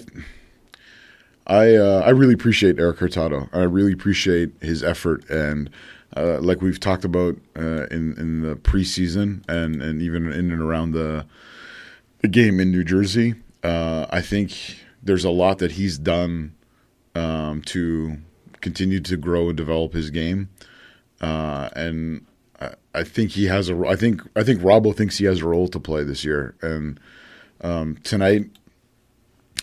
[1.46, 3.48] I, uh, I really appreciate Erik Hurtado.
[3.52, 5.70] I really appreciate his effort, and
[6.16, 10.60] uh, like we've talked about uh, in in the preseason, and and even in and
[10.60, 11.24] around the
[12.20, 13.34] the game in New Jersey.
[13.64, 16.54] Uh, I think there's a lot that he's done
[17.14, 18.18] um, to
[18.60, 20.50] continue to grow and develop his game,
[21.20, 22.26] uh, and
[22.60, 23.86] I, I think he has a.
[23.86, 27.00] I think I think Robbo thinks he has a role to play this year, and
[27.62, 28.50] um, tonight,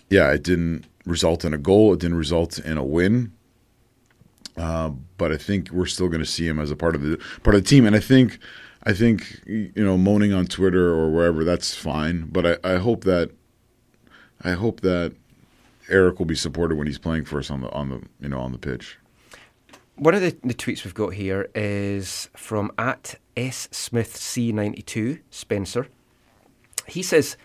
[0.09, 1.93] yeah, it didn't result in a goal.
[1.93, 3.31] It didn't result in a win.
[4.57, 7.17] Uh, but I think we're still going to see him as a part of the
[7.43, 8.37] part of the team, and I think,
[8.83, 12.27] I think you know, moaning on Twitter or wherever that's fine.
[12.31, 13.31] But I, I hope that,
[14.43, 15.13] I hope that
[15.89, 18.39] Erik will be supported when he's playing for us on the on the you know
[18.39, 18.97] on the pitch.
[19.95, 24.81] one of the, the tweets we've got here is from at S Smith C ninety
[24.81, 25.87] two Spencer.
[26.87, 27.37] He says,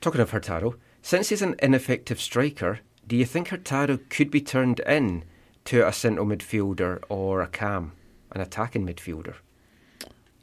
[0.00, 4.80] talking of Hurtado, since he's an ineffective striker, do you think Hurtado could be turned
[4.80, 5.24] in
[5.64, 7.92] to a central midfielder or a cam,
[8.32, 9.36] an attacking midfielder?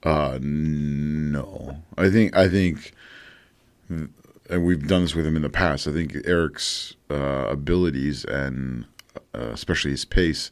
[0.03, 2.93] Uh, no, I think I think,
[4.51, 5.87] and we've done this with him in the past.
[5.87, 8.85] I think Erik's uh, abilities and
[9.33, 10.51] uh, especially his pace,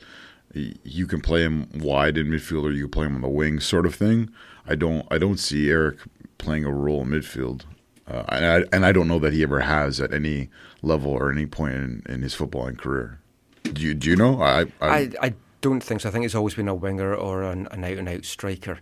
[0.53, 3.59] you can play him wide in midfield or you can play him on the wing,
[3.59, 4.31] sort of thing.
[4.65, 5.99] I don't I don't see Erik
[6.37, 7.63] playing a role in midfield,
[8.07, 10.49] uh, and I and I don't know that he ever has at any
[10.81, 13.19] level or any point in, in his footballing career.
[13.63, 14.41] Do you do you know?
[14.41, 16.09] I I, I, I don't think so.
[16.09, 18.79] I think it's always been a winger or an, an out and out striker.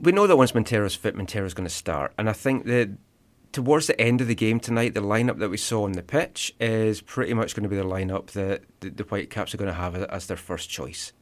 [0.00, 2.12] We know that once Montero's fit, Montero's going to start.
[2.18, 2.90] And I think that
[3.52, 6.54] towards the end of the game tonight, the lineup that we saw on the pitch
[6.60, 9.74] is pretty much going to be the lineup that the, the Whitecaps are going to
[9.74, 11.12] have as their first choice.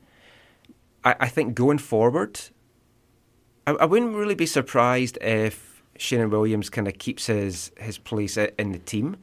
[1.05, 2.41] I, I think going forward,
[3.67, 8.37] I, I wouldn't really be surprised if Sheanon Williams kind of keeps his, his place
[8.37, 9.17] in the team.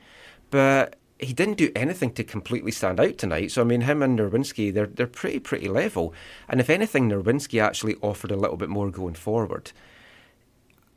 [0.49, 3.51] But he didn't do anything to completely stand out tonight.
[3.51, 6.13] So I mean, him and Nerwinski, they're they're pretty pretty level.
[6.49, 9.71] And if anything, Nerwinski actually offered a little bit more going forward.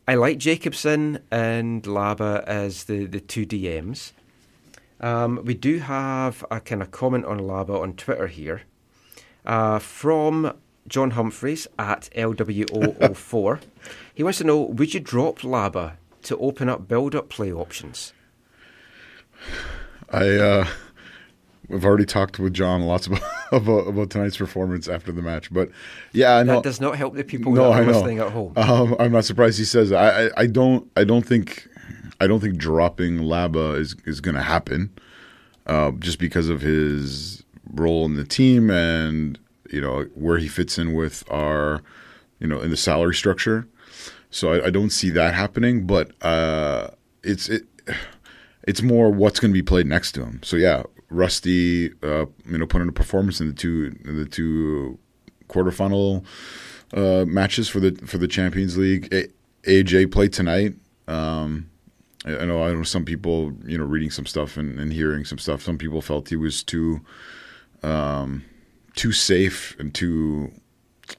[0.09, 4.12] I like Jacobson and Laba as the the two DMs.
[5.01, 8.62] Um, we do have a kind of comment on Laba on Twitter here
[9.44, 10.57] uh, from
[10.88, 13.61] John Humphreys at LWO04.
[14.14, 18.14] he wants to know: Would you drop Laba to open up build-up play options?
[20.09, 20.68] I uh,
[21.68, 25.52] we've already talked with John lots about about about tonight's performance after the match.
[25.52, 25.70] But
[26.12, 26.54] yeah, I know.
[26.57, 27.92] That does not help the people no, that I are know.
[27.92, 28.52] listening at home.
[28.57, 29.98] Um, I'm not surprised he says that.
[29.98, 31.68] I, I, I don't I don't think
[32.20, 34.90] I don't think dropping Laba is is going to happen,
[35.66, 39.38] uh, just because of his role in the team and
[39.70, 41.83] you know where he fits in with our
[42.40, 43.68] you know in the salary structure.
[44.31, 46.90] So I, I don't see that happening, but uh,
[47.22, 47.64] it's it
[48.66, 50.40] it's more what's going to be played next to him.
[50.42, 54.27] So yeah, Rusty, uh, you know, put in a performance in the two in the
[54.27, 54.99] two
[55.49, 56.25] quarterfinal
[56.92, 59.09] uh, matches for the for the Champions League.
[59.12, 59.29] A-
[59.64, 60.75] AJ played tonight.
[61.07, 61.71] Um,
[62.25, 65.38] I know I know some people, you know, reading some stuff and, and hearing some
[65.38, 65.62] stuff.
[65.62, 67.01] Some people felt he was too
[67.83, 68.44] um,
[68.94, 70.53] too safe and too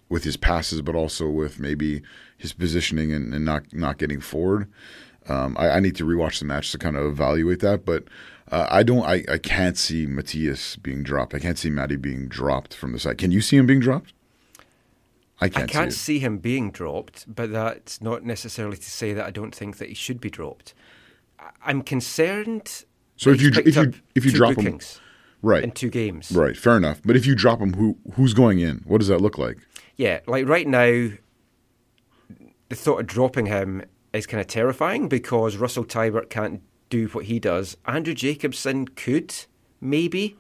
[0.10, 2.02] with his passes, but also with maybe
[2.38, 4.72] his positioning and, and not not getting forward.
[5.28, 8.06] Um, I, I need to rewatch the match to kind of evaluate that, but
[8.52, 9.04] uh, I don't.
[9.04, 11.34] I, I can't see Matthias being dropped.
[11.34, 13.18] I can't see Matty being dropped from the side.
[13.18, 14.14] Can you see him being dropped?
[15.42, 15.70] I I can't.
[15.70, 19.54] can't see see him being dropped, but that's not necessarily to say that I don't
[19.56, 20.74] think that he should be dropped.
[21.64, 22.86] I'm concerned.
[23.16, 24.80] So if you he's dr- if you- if you drop him-
[25.42, 25.64] Right.
[25.64, 26.58] in two games, Right.
[26.58, 27.00] Fair enough.
[27.06, 28.82] But if you drop him, who who's going in?
[28.86, 29.58] What does that look like?
[29.96, 31.12] yeah, like right now,
[32.70, 33.84] the thought of dropping him
[34.14, 37.78] is kind of terrifying because Russell Teibert can't do what he does.
[37.86, 39.36] Andrew Jacobson could,
[39.80, 40.38] maybe,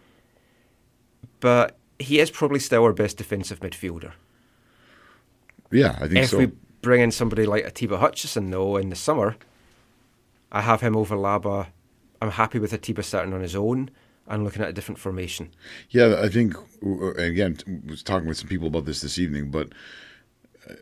[1.39, 4.13] but he is probably still our best defensive midfielder.
[5.71, 6.37] Yeah, I think if so.
[6.39, 9.35] we bring in somebody like Atiba Hutchinson, though, in the summer,
[10.51, 11.67] I have him over Laba.
[12.21, 13.91] I'm happy with Atiba starting on his own
[14.27, 15.49] and looking at a different formation.
[15.89, 16.55] Yeah, I think
[17.17, 19.69] again I was talking with some people about this this evening, but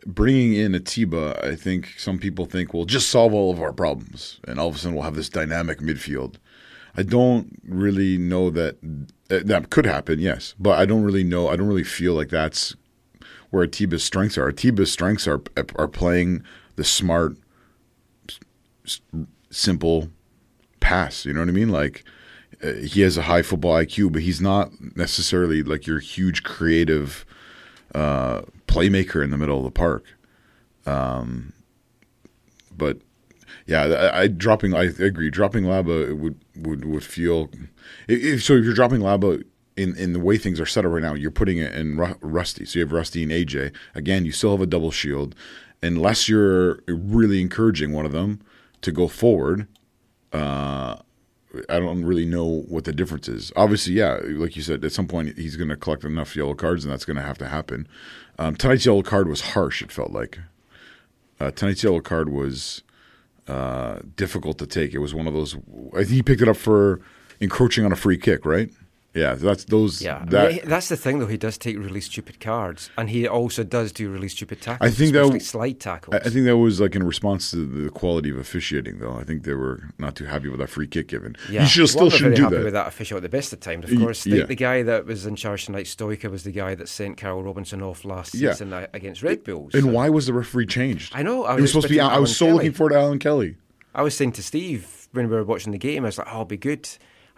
[0.06, 4.40] bringing in Atiba, I think some people think will just solve all of our problems,
[4.46, 6.36] and all of a sudden we'll have this dynamic midfield.
[6.96, 8.78] I don't really know that
[9.28, 11.48] that could happen, yes, but I don't really know.
[11.48, 12.74] I don't really feel like that's
[13.50, 14.50] where Atiba's strengths are.
[14.50, 15.40] Atiba's strengths are
[15.76, 16.42] are playing
[16.76, 17.36] the smart,
[19.50, 20.08] simple
[20.80, 21.24] pass.
[21.24, 21.70] You know what I mean?
[21.70, 22.04] Like
[22.62, 27.24] uh, he has a high football IQ, but he's not necessarily like your huge creative
[27.94, 30.04] uh, playmaker in the middle of the park.
[30.86, 31.52] Um,
[32.76, 32.98] but
[33.66, 34.74] yeah, I, I dropping.
[34.74, 35.30] I agree.
[35.30, 37.50] Dropping Laba would would would feel.
[38.06, 39.42] If, so, if you're dropping Laba.
[39.76, 42.16] In, in the way things are set up right now, you're putting it in Ru-
[42.20, 42.64] Rusty.
[42.64, 43.72] So you have Rusty and AJ.
[43.94, 45.36] Again, you still have a double shield.
[45.80, 48.40] Unless you're really encouraging one of them
[48.80, 49.68] to go forward,
[50.32, 50.96] uh,
[51.68, 53.52] I don't really know what the difference is.
[53.56, 56.84] Obviously, yeah, like you said, at some point he's going to collect enough yellow cards,
[56.84, 57.88] and that's going to have to happen.
[58.38, 59.82] Um, tonight's yellow card was harsh.
[59.82, 60.38] It felt like
[61.40, 62.82] uh, tonight's yellow card was
[63.46, 64.92] uh, difficult to take.
[64.92, 65.56] It was one of those.
[65.94, 67.00] I think he picked it up for
[67.40, 68.70] encroaching on a free kick, right?
[69.14, 70.02] Yeah, that's those.
[70.02, 71.26] Yeah, I mean, that's the thing, though.
[71.26, 74.88] He does take really stupid cards, and he also does do really stupid tackles.
[74.88, 76.14] I think that w- slide tackles.
[76.16, 79.14] I think that was like in response to the quality of officiating, though.
[79.14, 81.36] I think they were not too happy with that free kick given.
[81.50, 82.64] Yeah, he should well, still shouldn't do happy that.
[82.64, 83.90] with that official at the best of times.
[83.90, 84.44] Of course, the, yeah.
[84.44, 87.82] the guy that was in charge tonight, Stoica, was the guy that sent Carl Robinson
[87.82, 88.52] off last Yeah.
[88.52, 89.74] season uh, against Red Bulls.
[89.74, 91.12] And So why was the referee changed?
[91.16, 91.96] I know, I it was was supposed to be.
[91.96, 92.56] expecting I was so Kelly.
[92.58, 93.56] looking forward to Alan Kelly.
[93.94, 96.38] I was saying to Steve when we were watching the game, I was like, "Oh,
[96.40, 96.86] I'll be good."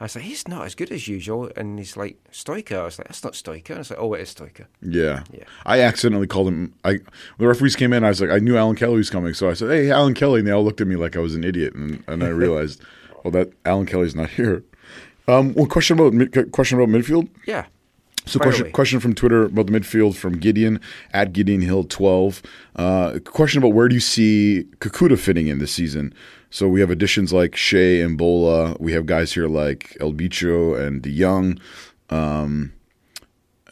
[0.00, 2.98] I was like, "He's not as good as usual," and he's like, "Stoica." I was
[2.98, 5.24] like, "That's not Stoica." And I was like, "Oh, it is Stoica." Yeah.
[5.30, 5.44] Yeah.
[5.66, 6.72] I accidentally called him.
[6.84, 7.00] I when
[7.38, 8.02] the referees came in.
[8.02, 10.40] I was like, I knew Alan Kelly was coming, so I said, "Hey, Alan Kelly,"
[10.40, 12.82] and they all looked at me like I was an idiot, and, and I realized,
[13.22, 14.64] well, that Alan Kelly's not here.
[15.28, 17.28] Um, well, question about mid- question about midfield.
[17.46, 17.66] Yeah.
[18.26, 18.72] So question away.
[18.72, 20.80] question from Twitter about the midfield from Gideon
[21.12, 22.42] at Gideon Hill twelve.
[22.76, 26.14] Uh, question about where do you see Kekuta fitting in this season?
[26.50, 28.76] So we have additions like Shea and Bola.
[28.80, 31.60] We have guys here like El Bicho and De Jong,
[32.10, 32.72] um,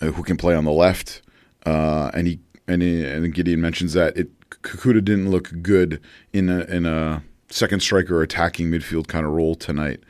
[0.00, 1.22] uh, who can play on the left.
[1.66, 6.00] Uh, and he and he, and Gideon mentions that it Kekuta didn't look good
[6.32, 10.00] in a in a second striker attacking midfield kind of role tonight.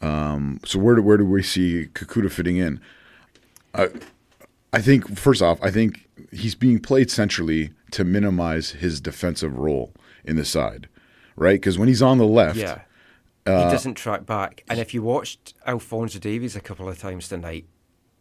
[0.00, 2.80] Um, so where do where do we see Kekuta fitting in?
[4.72, 9.92] I think first off, I think he's being played centrally to minimize his defensive role
[10.24, 10.88] in the side,
[11.36, 11.54] right?
[11.60, 12.80] Because when he's on the left, Yeah.
[13.46, 14.64] Uh, he doesn't track back.
[14.68, 17.66] And if you watched Alfonso Davies a couple of times tonight,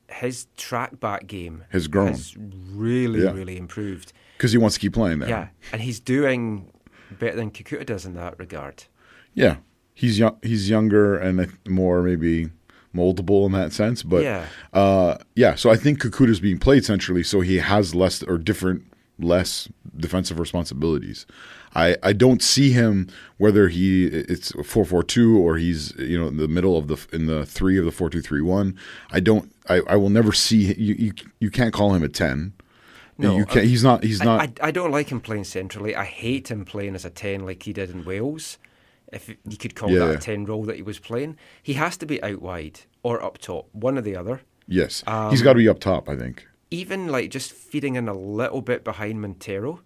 [0.07, 2.09] his track back game Has grown.
[2.09, 3.31] has really, Yeah.
[3.31, 4.13] really improved.
[4.37, 5.29] because he wants to keep playing there.
[5.29, 5.47] Yeah.
[5.71, 6.71] And he's doing
[7.19, 8.83] better than Kekuta does in that regard.
[9.33, 9.57] yeah.
[9.97, 10.37] He's young.
[10.43, 12.49] He's younger and more maybe
[12.93, 14.03] moldable in that sense.
[14.03, 14.45] But Yeah.
[14.73, 15.55] uh, yeah.
[15.55, 18.83] So I think Kekuta's being played centrally, so he has less or different
[19.17, 21.25] less defensive responsibilities.
[21.75, 23.07] I, I don't see him
[23.37, 26.97] whether he it's four four two or he's you know in the middle of the
[27.11, 28.77] in the three of the four two three one.
[29.11, 32.53] I don't I, I will never see you, you you can't call him a ten.
[33.17, 33.65] No, you can't.
[33.65, 34.03] He's not.
[34.03, 34.59] He's I, not.
[34.61, 35.95] I, I don't like him playing centrally.
[35.95, 38.57] I hate him playing as a 10 like he did in Wales.
[39.13, 39.99] If you could call Yeah.
[39.99, 43.23] that a 10 role that he was playing, he has to be out wide or
[43.23, 44.41] up top, one or the other.
[44.67, 46.09] yes, Um, he's got to be up top.
[46.09, 46.45] I think.
[46.71, 49.79] Even like just feeding in a little bit behind Montero.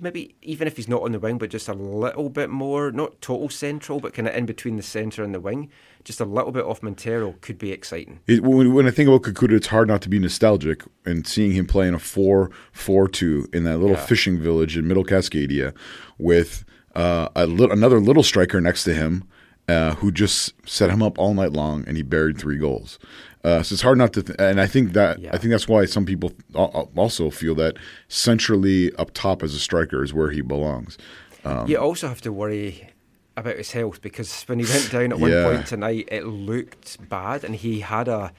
[0.00, 3.20] Maybe even if he's not on the wing, but just a little bit more, not
[3.20, 5.70] total central, but kind of in between the centre and the wing,
[6.04, 8.20] just a little bit off Montero could be exciting.
[8.26, 11.66] It, when, I think about Kekuta, it's hard not to be nostalgic and seeing him
[11.66, 14.04] playing a 4 4 2 in that little Yeah.
[14.06, 15.74] fishing village in Middle Cascadia
[16.18, 16.64] with
[16.94, 19.24] uh, a lit another little striker next to him
[19.68, 22.98] uh, who just set him up all night long and he buried three goals.
[23.44, 25.30] Uh, so it's hard not to, th- and I think that Yeah.
[25.34, 27.76] I think that's why some people al- al- also feel that
[28.08, 30.96] centrally up top as a striker is where he belongs.
[31.44, 32.88] Um, you also have to worry
[33.36, 35.44] about his health because when he went down at one Yeah.
[35.44, 38.32] point tonight, it looked bad, and he had a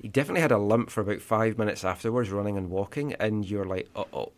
[0.00, 3.64] he definitely had a limp for about five minutes afterwards, running and walking, and you're
[3.64, 4.32] like, uh oh.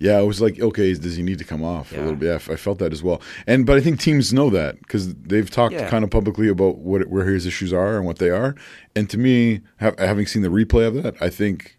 [0.00, 2.26] Yeah, it was like, okay, does he need to come off a little bit?
[2.28, 3.20] Yeah, I felt that as well.
[3.48, 5.88] And but I think teams know that because they've talked Yeah.
[5.90, 8.54] kind of publicly about what where his issues are and what they are.
[8.94, 11.76] And to me, ha- having seen the replay of that, I think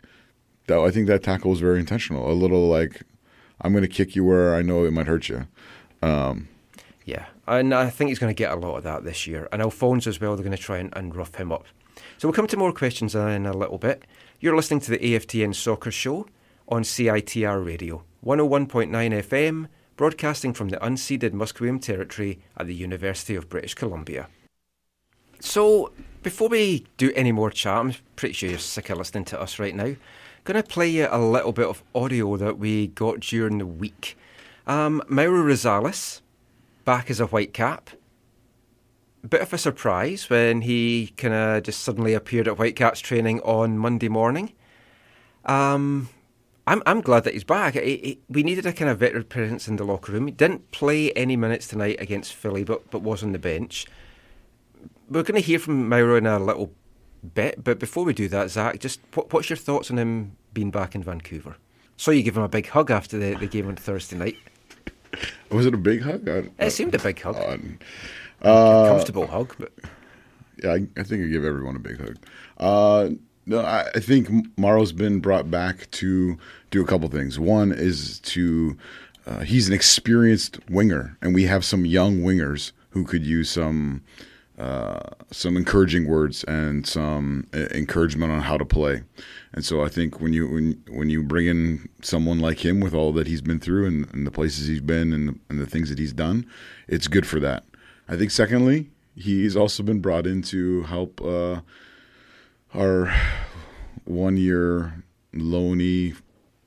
[0.67, 2.30] that I think that tackle was very intentional.
[2.30, 3.03] A little like,
[3.61, 5.47] I'm going to kick you where I know it might hurt you.
[6.01, 6.49] Um,
[7.05, 9.47] yeah, and I think he's going to get a lot of that this year.
[9.51, 11.65] And Alphonse as well, they're going to try and, and rough him up.
[12.17, 14.03] So we'll come to more questions in a little bit.
[14.41, 16.28] You're listening to the AFTN Soccer Show
[16.67, 23.49] on CITR Radio, 101.9 FM, broadcasting from the unceded Musqueam Territory at the University of
[23.49, 24.28] British Columbia.
[25.39, 29.39] So, before we do any more chat, I'm pretty sure you're sick of listening to
[29.39, 29.95] us right now.
[30.43, 34.17] Going to play you a little bit of audio that we got during the week.
[34.67, 36.20] Um, Mauro Rosales,
[36.84, 37.89] back as a white cap.
[39.28, 43.78] Bit of a surprise when he kind of just suddenly appeared at Whitecaps training on
[43.78, 44.53] Monday morning.
[45.45, 46.09] Um,
[46.70, 47.74] I'm I'm glad that he's back.
[47.74, 50.28] He- he- we needed a kind of veteran presence in the locker room.
[50.28, 53.86] He didn't play any minutes tonight against Philly, but but was on the bench.
[55.09, 56.72] We're going to hear from Mauro in a little
[57.34, 60.70] bit, but before we do that, Zach, just what, what's your thoughts on him being
[60.72, 61.55] back in Vancouver?
[61.97, 64.38] So you give him a big hug after the, the game on Thursday night.
[65.51, 66.30] Was it a big hug?
[66.30, 67.36] I, It seemed a big hug,
[68.43, 69.72] uh, comfortable hug, but
[70.63, 72.17] Yeah, I, I think I give everyone a big hug.
[72.57, 73.09] Uh,
[73.45, 76.37] no, I, think Mauro's been brought back to
[76.71, 77.39] do a couple things.
[77.39, 78.77] One is to
[79.25, 84.03] uh, he's an experienced winger, and we have some young wingers who could use some
[84.59, 84.99] uh,
[85.31, 89.03] some encouraging words and some uh, encouragement on how to play.
[89.53, 92.93] And so I think when you when when you bring in someone like him with
[92.93, 95.65] all that he's been through and, and the places he's been and the, and the
[95.65, 96.45] things that he's done,
[96.87, 97.63] it's good for that.
[98.07, 101.61] I think secondly, he's also been brought in to help uh,
[102.74, 103.13] our
[104.05, 105.03] one year
[105.34, 106.15] loanee,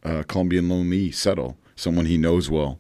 [0.05, 1.57] uh, Colombian loanee settle.
[1.77, 2.79] Someone he knows well,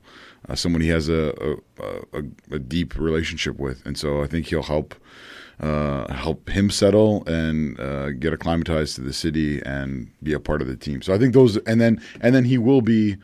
[0.49, 4.47] uh, someone he has a a, a a deep relationship with, and so I think
[4.47, 4.95] he'll help
[5.61, 10.61] uh, help him settle and uh, get acclimatized to the city and be a part
[10.61, 11.03] of the team.
[11.03, 13.17] So I think those, and then and then he will be,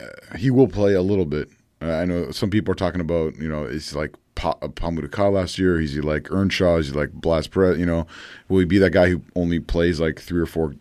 [0.00, 1.48] uh, he will play a little bit.
[1.80, 5.10] I know some people are talking about, you know, it's like pa- uh, Pa Modou
[5.10, 5.80] Kah last year.
[5.80, 6.76] Is he like Earnshaw?
[6.78, 7.78] Is he like Blas Pérez?
[7.78, 8.06] You know,
[8.48, 10.74] will he be that guy who only plays like three or four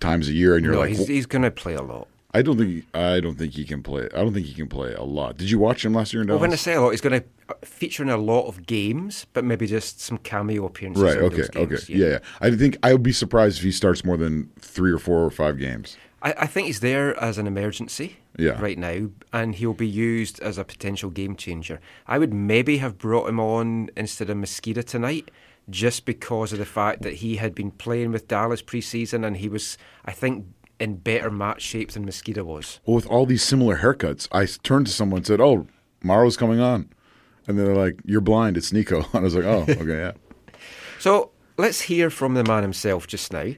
[0.00, 0.56] times a year?
[0.56, 2.08] And you're no, like, he's, he's going to play a lot.
[2.34, 4.08] I don't think I don't think he can play.
[4.14, 5.36] I don't think he can play a lot.
[5.36, 6.48] Did you watch him last year in Well, Dallas?
[6.48, 9.26] when I say a lot, he's going to uh, feature in a lot of games,
[9.34, 11.02] but maybe just some cameo appearances.
[11.04, 11.18] right.
[11.18, 11.36] in Okay.
[11.36, 11.94] those games, okay.
[11.94, 12.06] Yeah.
[12.08, 12.18] yeah.
[12.40, 15.30] I think I would be surprised if he starts more than three or four or
[15.30, 15.98] five games.
[16.22, 18.60] I, I think he's there as an emergency Yeah.
[18.60, 21.80] right now, and he'll be used as a potential game changer.
[22.06, 25.30] I would maybe have brought him on instead of Mezquida tonight,
[25.70, 29.48] just because of the fact that he had been playing with Dallas preseason, and he
[29.48, 30.46] was, I think,
[30.80, 32.80] in better match shape than Mezquida was.
[32.86, 35.66] Well, with all these similar haircuts, I turned to someone and said, "Oh,
[36.02, 36.88] Mauro's coming on,"
[37.46, 38.56] and they're like, "You're blind.
[38.56, 40.12] It's Nico." And I was like, "Oh, okay, yeah."
[40.98, 43.54] So let's hear from the man himself just now.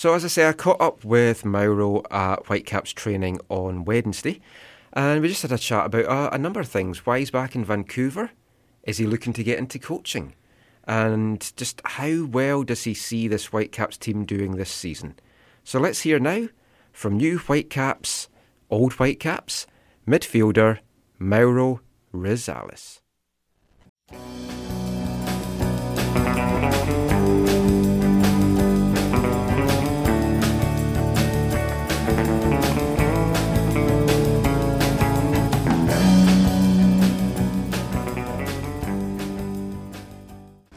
[0.00, 4.40] So, as I say, I caught up with Mauro at Whitecaps training on Wednesday,
[4.94, 7.04] and we just had a chat about a number of things.
[7.04, 8.30] Why he's back in Vancouver?
[8.84, 10.34] Is he looking to get into coaching?
[10.84, 15.16] And just how well does he see this Whitecaps team doing this season?
[15.64, 16.48] So, let's hear now
[16.92, 18.30] from new Whitecaps,
[18.70, 19.66] old Whitecaps,
[20.08, 20.78] midfielder
[21.18, 23.00] Mauro Rosales.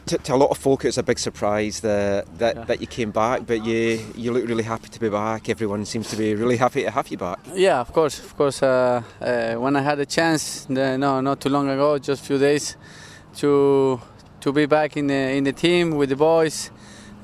[0.06, 2.64] To, to a lot of folk, it's a big surprise that that, Yeah.
[2.64, 5.48] that you came back, but you you look really happy to be back.
[5.48, 7.38] Everyone seems to be really happy to have you back.
[7.54, 8.62] Yeah, of course, of course.
[8.62, 12.26] Uh, uh, when I had a chance, the, no, not too long ago, just a
[12.26, 12.76] few days,
[13.36, 14.00] to
[14.40, 16.70] to be back in the in the team with the boys,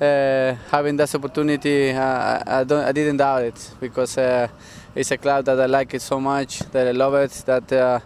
[0.00, 4.48] uh, having that opportunity, uh, I, I don't, I didn't doubt it because uh,
[4.94, 8.02] it's a club that I like it so much, that I love it, that.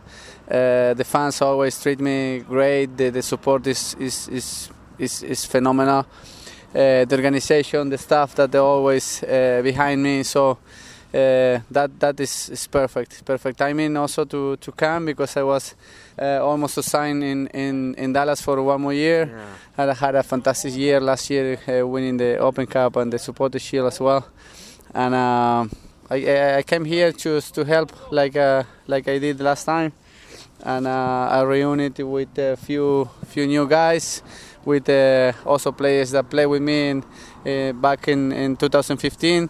[0.50, 2.96] Uh, the fans always treat me great.
[2.96, 6.06] The, the support is is, is is is phenomenal.
[6.74, 10.22] Uh, the organization, the staff that they're always uh, behind me.
[10.24, 13.24] So uh, that that is, is perfect.
[13.24, 15.74] Perfect timing also to, to come because I was
[16.20, 19.30] uh, almost assigned in, in, in Dallas for one more year.
[19.78, 23.18] And I had a fantastic year last year, uh, winning the Open Cup and the
[23.20, 24.26] Supporter Shield as well.
[24.92, 25.66] And uh,
[26.10, 29.92] I, I- I came here just to help, like uh, like I did last time
[30.64, 34.22] and uh, I reunited with a few few new guys,
[34.64, 37.04] with uh, also players that played with me in,
[37.46, 39.48] uh, back in, in 2015,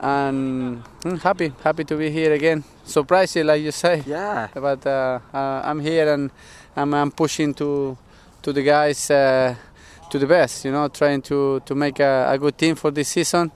[0.00, 2.64] and I'm happy happy to be here again.
[2.84, 4.48] Surprising, like you say, Yeah.
[4.54, 6.30] but uh, uh, I'm here and
[6.76, 7.96] I'm, I'm pushing to
[8.42, 9.54] to the guys uh,
[10.10, 10.64] to the best.
[10.64, 13.50] You know, trying to to make a, a good team for this season.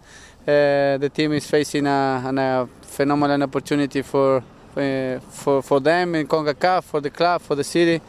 [0.46, 4.42] Uh, the team is facing a, an- a phenomenal opportunity for uh,
[4.80, 8.00] for for them in CONCACAF, for the club, for the city.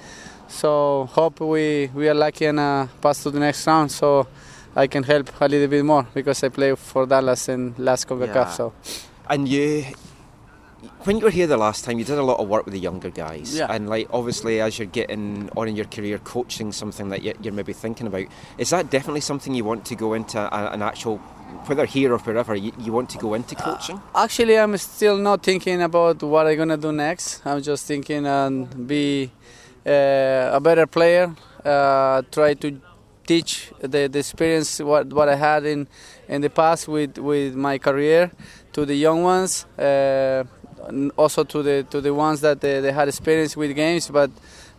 [0.47, 3.91] So hope we we are lucky and uh, pass to the next round.
[3.91, 4.28] So
[4.76, 8.36] I can help a little bit more because I play for Dallas in last CONCACAF.
[8.36, 8.49] Yeah.
[8.51, 8.74] So
[9.30, 9.86] And you,
[11.03, 12.80] when you were here the last time, you did a lot of work with the
[12.80, 13.55] younger guys.
[13.57, 13.68] Yeah.
[13.74, 17.53] And like obviously, as you're getting on in your career, coaching something that you- you're
[17.53, 18.26] maybe thinking about,
[18.57, 21.20] is that definitely something you want to go into an actual,
[21.66, 24.02] whether here or wherever, you, you want to go into coaching?
[24.16, 27.41] Actually, I'm still not thinking about what I'm gonna do next.
[27.45, 29.32] I'm just thinking and be
[29.86, 31.36] uh, a better player.
[31.64, 32.80] Uh, try to
[33.26, 35.88] teach the, the experience what, what I had in
[36.30, 38.32] in the past with, with my career
[38.74, 39.66] to the young ones.
[39.78, 40.43] Uh,
[41.18, 44.32] also to the to the ones that they, they had experience with games, but.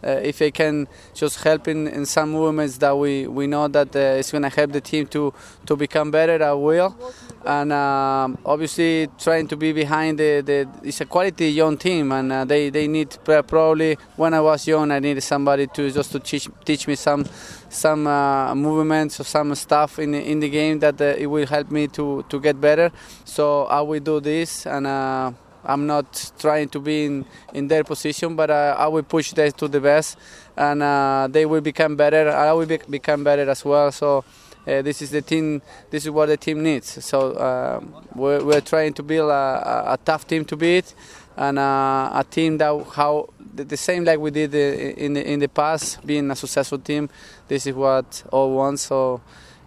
[0.02, 3.94] Uh, if I can just help in, in some movements that we, we know that
[3.96, 5.34] uh, it's going to help the team to,
[5.66, 6.96] to become better, I will.
[7.44, 12.32] And um, obviously, trying to be behind the, the it's a quality young team, and
[12.32, 16.20] uh, they, they need probably when I was young, I needed somebody to just to
[16.20, 17.24] teach teach me some
[17.68, 21.46] some uh, movements or some stuff in the, in the game that uh, it will
[21.46, 22.90] help me to, to get better.
[23.24, 24.86] So I will do this and.
[24.86, 25.32] Uh,
[25.64, 29.50] I'm not trying to be in, in their position, but uh, I will push them
[29.52, 30.16] to the best,
[30.56, 32.30] and uh, they will become better.
[32.30, 33.90] I will be, become better as well.
[33.92, 34.24] So
[34.66, 35.62] uh, this is the team.
[35.90, 37.04] This is what the team needs.
[37.04, 40.94] So um, we're, we're trying to build a, a, tough team to beat,
[41.36, 45.32] and uh, a team that how the, the same like we did uh, in the,
[45.32, 47.08] in the past, being a successful team.
[47.48, 48.80] This is what all want.
[48.80, 49.20] So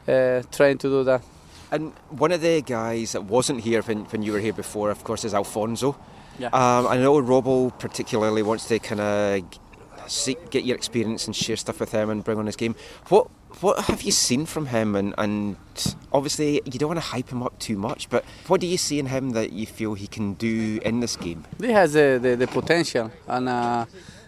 [0.08, 1.24] uh, trying to do that.
[1.72, 5.04] And one of the guys that wasn't here when, when you were here before, of
[5.04, 5.98] course, is Alfonso.
[6.38, 6.48] Yeah.
[6.48, 9.44] Um, I know Robbo particularly wants to kind of
[10.50, 12.76] get your experience and share stuff with him and bring on his game.
[13.08, 14.96] What what have you seen from him?
[14.96, 15.56] And, and
[16.12, 18.98] obviously, you don't want to hype him up too much, but what do you see
[18.98, 21.46] in him that you feel he can do in this game?
[21.60, 23.86] He has the, the, the potential and uh,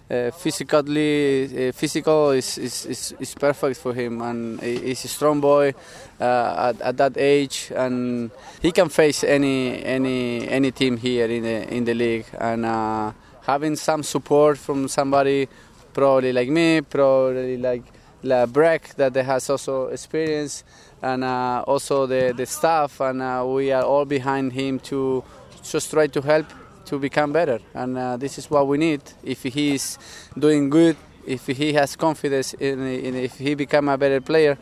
[0.10, 5.08] uh, physically uh, physical is, is, is, is perfect for him and he- he's a
[5.08, 5.74] strong boy
[6.20, 8.32] uh, at, at that age and
[8.62, 12.26] he can face any any any team here in the in the league.
[12.40, 13.12] And uh,
[13.44, 15.48] having some support from somebody
[15.94, 17.84] probably like me probably like
[18.24, 20.64] like Brek that has also experience
[21.02, 23.20] and uh, also the, the staff and
[23.54, 25.24] we are all behind him to
[25.64, 26.46] just try to help
[26.86, 27.60] to become better.
[27.74, 29.02] And uh, this is what we need.
[29.24, 29.98] If he is
[30.38, 34.58] doing good if he has confidence in, in if he become a better player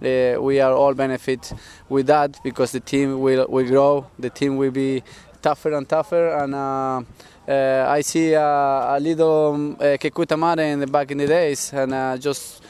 [0.00, 1.52] uh, we are all benefit
[1.88, 5.02] with that because the team will, will grow the team will be
[5.44, 6.28] tougher and tougher.
[6.40, 7.02] And uh,
[7.46, 11.72] uh, I see a little um, uh, Kekuta Manneh in the back in the days.
[11.72, 12.62] And uh, just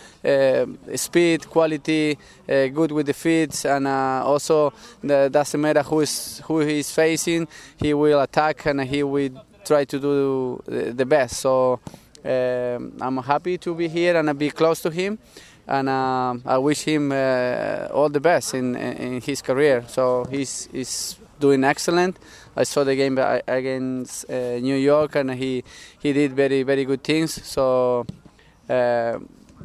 [0.95, 2.19] speed, quality,
[2.49, 4.73] uh, good with the feet, and uh, also
[5.03, 7.47] the, doesn't matter who is who he is facing,
[7.77, 9.31] he will attack and he will
[9.65, 11.41] try to do the best.
[11.41, 11.81] So
[12.25, 15.19] um, I'm happy to be here and be close to him,
[15.67, 19.85] and uh, I wish him uh, all the best in in his career.
[19.89, 22.19] So he's he's doing excellent.
[22.57, 25.65] I saw the game against uh, New York, and he
[25.99, 27.45] he did very very good things.
[27.45, 28.07] So.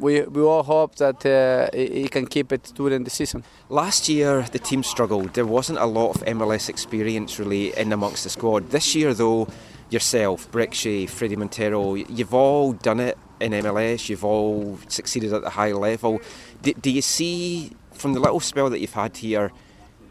[0.00, 3.44] We, we all hope that uh, he can keep it during the season.
[3.68, 5.34] Last year, the team struggled.
[5.34, 8.70] There wasn't a lot of MLS experience really in amongst the squad.
[8.70, 9.46] This year, though,
[9.90, 14.08] yourself, Brickshay, Fredy Montero, you've all done it in MLS.
[14.08, 16.20] You've all succeeded at the high level.
[16.62, 19.52] do, do you see from the little spell that you've had here?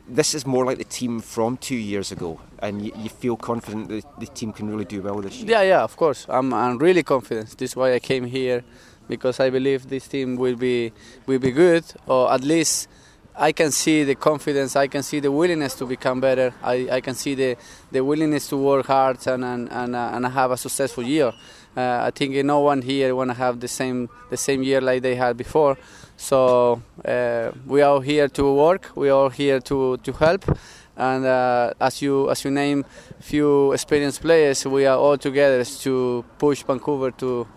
[0.07, 3.89] This is more like the team from two years ago, and you, you feel confident
[3.89, 5.51] that the team can really do well this year.
[5.51, 6.25] Yeah, yeah, of course.
[6.27, 7.55] I'm, I'm really confident.
[7.57, 8.63] This is why I came here,
[9.09, 10.93] because I believe this team will be
[11.27, 12.87] will be good, or at least
[13.35, 14.75] I can see the confidence.
[14.75, 16.53] I can see the willingness to become better.
[16.61, 17.57] I, I can see the,
[17.91, 21.31] the willingness to work hard and and and, uh, and have a successful year.
[21.75, 25.01] Uh, I think no one here want to have the same the same year like
[25.01, 25.77] they had before.
[26.17, 28.91] So uh, we are here to work.
[28.95, 30.43] We are here to, to help.
[30.97, 32.83] And uh, as you as you name
[33.21, 37.47] few experienced players, we are all together to push Vancouver to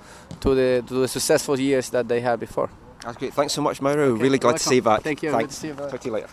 [0.40, 2.70] to the to the successful years that they had before.
[3.04, 3.34] That's great.
[3.34, 4.12] Thanks so much, Mauro.
[4.12, 4.98] Okay, really glad you're to see you welcome.
[4.98, 5.04] back.
[5.04, 5.30] Thank you.
[5.30, 5.54] Good Thanks.
[5.54, 5.90] to see you back.
[5.90, 6.28] Talk to you later.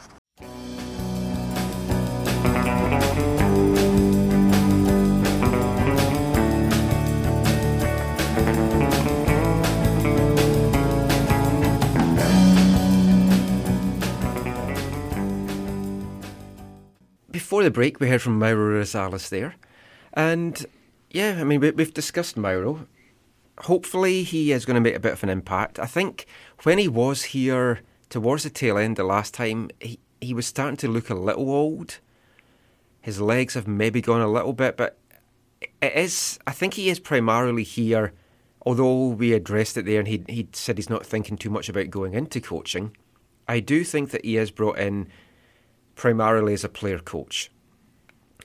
[17.32, 19.56] Before the break, we heard from Mauro Rosales there.
[20.14, 20.66] And
[21.10, 22.88] yeah, I mean, we, we've discussed Mauro.
[23.62, 25.80] Hopefully, he is going to make a bit of an impact.
[25.80, 26.26] I think
[26.64, 30.78] when he was here towards the tail end the last time, he, he was starting
[30.78, 32.00] to look a little old.
[33.02, 34.98] His legs have maybe gone a little bit, but
[35.82, 36.40] it is.
[36.48, 38.14] I think he is primarily here.
[38.66, 41.90] Although we addressed it there, and he he said he's not thinking too much about
[41.90, 42.96] going into coaching.
[43.48, 45.08] I do think that he is brought in
[45.96, 47.52] primarily as a player coach.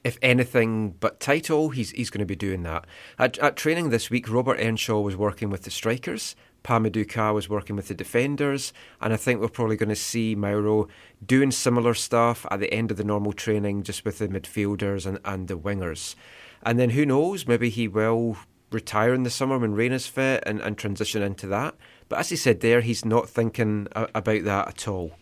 [0.05, 2.87] If anything but title, he's he's going to be doing that.
[3.19, 6.37] At, at training this week, Robert Earnshaw was working with the strikers.
[6.63, 9.97] Pa Modou Kah was working with the defenders, and I think we're probably going to
[9.97, 10.89] see Mauro
[11.25, 15.19] doing similar stuff at the end of the normal training, just with the midfielders and,
[15.25, 16.15] and the wingers.
[16.63, 18.39] And then who knows, maybe he will
[18.71, 21.75] retire in the summer when Reyna is fit and, and transition into that.
[22.09, 25.13] But as he said there, he's not thinking about that at all.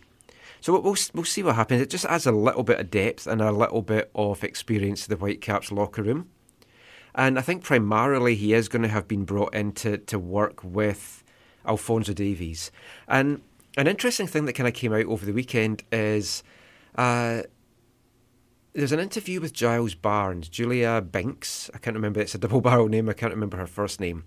[0.63, 1.81] So we'll we'll see what happens.
[1.81, 5.09] It just adds a little bit of depth and a little bit of experience to
[5.09, 6.29] the Whitecaps locker room.
[7.13, 10.63] And I think primarily he is going to have been brought in to, to work
[10.63, 11.21] with
[11.67, 12.71] Alfonso Davies.
[13.09, 13.41] And
[13.75, 16.43] an interesting thing that kind of came out over the weekend is
[16.95, 17.41] uh,
[18.71, 21.69] there's an interview with Giles Barnes, Julia Binks.
[21.73, 24.23] I can't remember, it's a double barrel name, I can't remember her first name.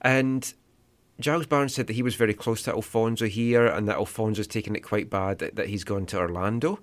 [0.00, 0.54] And
[1.20, 4.74] Giles Barnes said that he was very close to Alfonso here and that Alfonso's taken
[4.74, 6.80] it quite bad that, that he's gone to Orlando.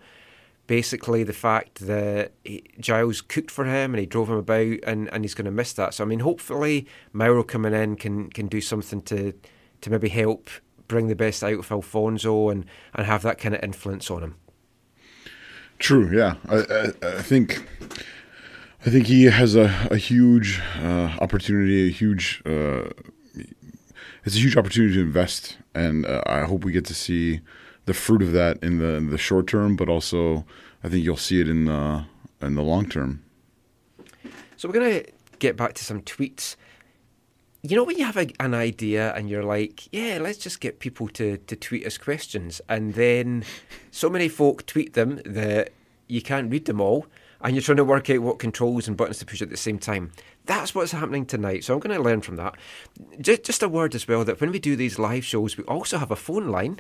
[0.67, 5.09] Basically, the fact that he, Giles cooked for him and he drove him about and,
[5.11, 5.93] and he's going to miss that.
[5.93, 9.33] So, I mean, hopefully, Mauro coming in can, can do something to,
[9.81, 10.49] to maybe help
[10.87, 14.35] bring the best out of Alfonso and, and have that kind of influence on him.
[15.79, 16.09] True.
[16.15, 17.67] Yeah, I, I, I think
[18.85, 22.41] I think he has a, a huge uh, opportunity, a huge.
[22.45, 22.89] Uh,
[24.25, 27.41] it's a huge opportunity to invest, and uh, I hope we get to see
[27.85, 30.45] the fruit of that in the in the short term, but also
[30.83, 32.05] I think you'll see it in the
[32.41, 33.23] in the long term.
[34.57, 36.55] So we're to get back to some tweets.
[37.63, 40.79] You know when you have a, an idea and you're like, yeah, let's just get
[40.79, 43.43] people to, to tweet us questions, and then
[43.91, 45.71] so many folk tweet them that
[46.07, 47.07] you can't read them all,
[47.41, 49.79] and you're trying to work out what controls and buttons to push at the same
[49.79, 50.11] time.
[50.45, 51.63] That's what's happening tonight.
[51.63, 52.55] So I'm going to learn from that.
[53.19, 55.97] Just, just a word as well that when we do these live shows, we also
[55.97, 56.79] have a phone line.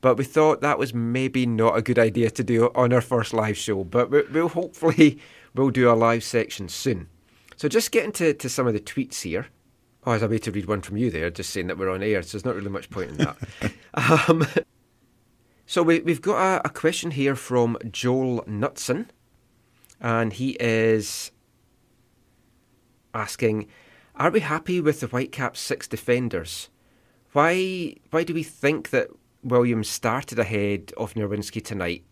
[0.00, 3.32] But we thought that was maybe not a good idea to do on our first
[3.32, 3.84] live show.
[3.84, 5.20] But we- we'll hopefully
[5.54, 7.08] we'll do a live section soon.
[7.56, 9.46] So just getting to, to some of the tweets here.
[10.04, 12.02] Oh, I was about to read one from you there, just saying that we're on
[12.02, 13.36] air, so there's not really much point in that.
[14.28, 14.44] um,
[15.66, 19.06] so we, we've got a, a question here from Joel Nutson,
[20.00, 21.30] and he is
[23.14, 23.66] asking,
[24.16, 26.68] "Are we happy with the Whitecaps six defenders?
[27.32, 29.08] Why why do we think that
[29.42, 32.04] Williams started ahead of Nerwinski tonight?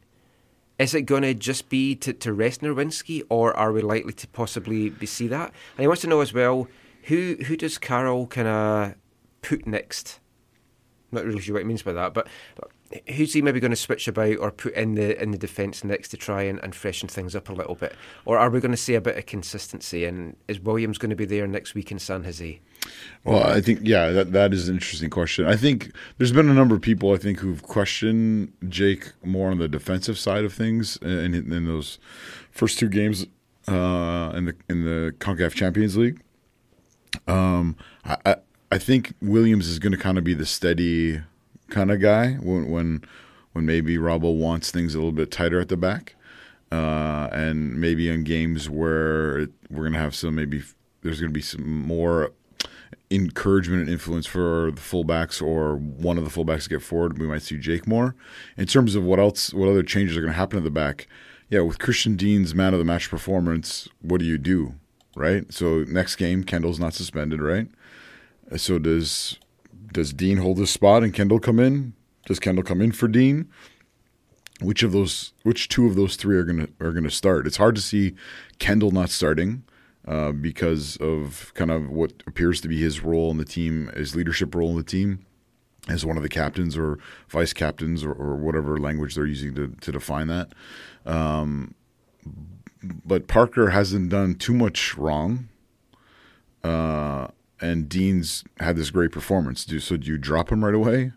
[0.79, 4.27] Is it going to just be to, to rest Nerwinski, or are we likely to
[4.29, 5.53] possibly see that?
[5.77, 6.69] And he wants to know as well
[7.05, 8.95] who who does Carroll kind of
[9.43, 10.21] put next?
[11.13, 12.29] Not really sure what he means by that, but
[13.09, 16.09] who's he maybe going to switch about or put in the in the defence next
[16.09, 18.77] to try and, and freshen things up a little bit, or are we going to
[18.77, 20.05] see a bit of consistency?
[20.05, 22.61] And is Williams going to be there next week in San Jose?
[23.25, 25.47] Well, I think yeah, that that is an interesting question.
[25.47, 29.59] I think there's been a number of people I think who've questioned Jake more on
[29.59, 31.99] the defensive side of things in, in those
[32.51, 33.27] first two games
[33.69, 36.21] uh, in the in the Concacaf Champions League.
[37.29, 38.37] Um, I, I
[38.73, 41.23] I think Williams is going to kind of be the steady
[41.71, 43.05] kind of guy when when
[43.53, 46.15] when maybe Robbo wants things a little bit tighter at the back,
[46.71, 50.63] uh, and maybe in games where we're to have some maybe
[51.03, 52.33] there's to be some more
[53.11, 57.27] encouragement and influence for the fullbacks or one of the fullbacks to get forward, we
[57.27, 58.15] might see Jake more.
[58.57, 61.09] In terms of what else, what other changes are going to happen at the back,
[61.49, 64.75] yeah, with Christian Dean's man of the match performance, what do you do,
[65.17, 65.53] right?
[65.53, 67.67] So next game, Kendall's not suspended, right?
[68.57, 69.39] So does
[69.93, 71.95] does Dean hold his spot and Kendall come in?
[72.27, 73.49] Does Kendall come in for Dean?
[74.61, 77.47] Which of those, which two of those three are gonna are gonna start?
[77.47, 78.15] It's hard to see
[78.59, 79.65] Kendall not starting
[80.07, 84.15] uh, because of kind of what appears to be his role in the team, his
[84.15, 85.25] leadership role in the team
[85.89, 89.69] as one of the captains or vice captains or, or whatever language they're using to,
[89.81, 90.53] to define that.
[91.07, 91.75] Um,
[92.83, 95.49] but Parker hasn't done too much wrong.
[96.63, 97.29] Uh,
[97.61, 99.65] and Dean's had this great performance.
[99.65, 99.97] Do so?
[99.97, 101.13] Do you drop him right away?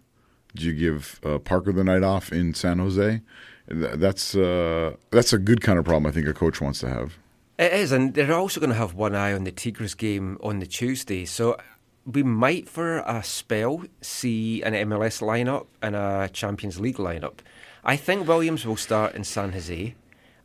[0.55, 3.21] Do you give uh, Parker the night off in San Jose?
[3.67, 6.05] That's uh, that's a good kind of problem.
[6.05, 7.17] I think a coach wants to have.
[7.57, 10.59] It is, and they're also going to have one eye on the Tigres game on
[10.59, 11.23] the Tuesday.
[11.25, 11.57] So
[12.05, 17.39] we might, for a spell, see an MLS lineup and a Champions League lineup.
[17.83, 19.95] I think Williams will start in San Jose,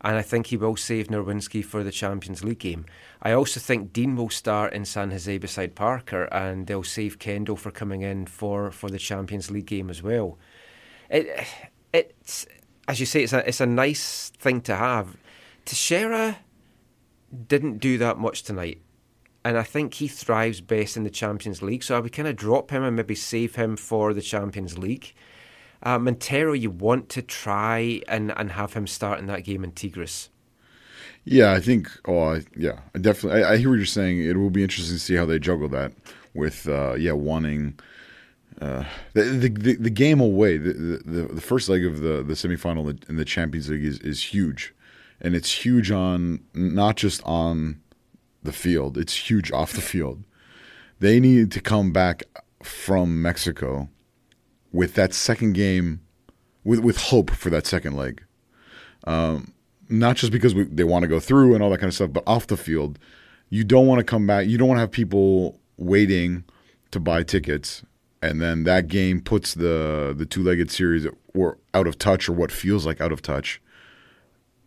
[0.01, 2.87] and I think he will save Nerwinski for the Champions League game.
[3.21, 7.57] I also think Dean will start in San Jose beside Parker, and they'll save Kendall
[7.57, 10.39] for coming in for, for the Champions League game as well.
[11.11, 11.47] It,
[11.93, 12.47] it's
[12.87, 15.17] as you say, it's a it's a nice thing to have.
[15.67, 16.37] Techera
[17.47, 18.81] didn't do that much tonight,
[19.45, 21.83] and I think he thrives best in the Champions League.
[21.83, 25.15] So I would kind of drop him and maybe save him for the Champions League.
[25.83, 29.73] Uh, Montero, you want to try and, and have him start in that game in
[29.73, 30.29] Tigres.
[31.25, 31.89] Yeah, I think.
[32.07, 33.45] Oh, I, yeah, I definitely.
[33.45, 34.25] I, I, hear what you're saying.
[34.25, 35.93] It will be interesting to see how they juggle that
[36.33, 37.79] with, uh, yeah, wanting
[38.61, 40.57] uh, the, the, the the game away.
[40.57, 44.23] The, the the first leg of the the semifinal in the Champions League is is
[44.23, 44.75] huge,
[45.21, 47.81] and it's huge on not just on
[48.43, 48.97] the field.
[48.97, 50.25] It's huge off the field.
[50.99, 52.25] They need to come back
[52.63, 53.89] from Mexico
[54.73, 56.01] with that second game,
[56.65, 58.23] with with hope for that second leg.
[59.05, 59.53] Um,
[59.89, 62.13] not just because we, they want to go through and all that kind of stuff,
[62.13, 62.99] but off the field,
[63.49, 64.47] you don't want to come back.
[64.47, 66.45] You don't want to have people waiting
[66.91, 67.83] to buy tickets,
[68.21, 72.33] and then that game puts the the two legged series or out of touch or
[72.33, 73.61] what feels like out of touch,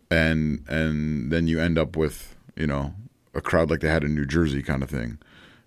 [0.10, 2.94] and and then you end up with you know
[3.34, 5.20] a crowd like they had in New Jersey kind of thing.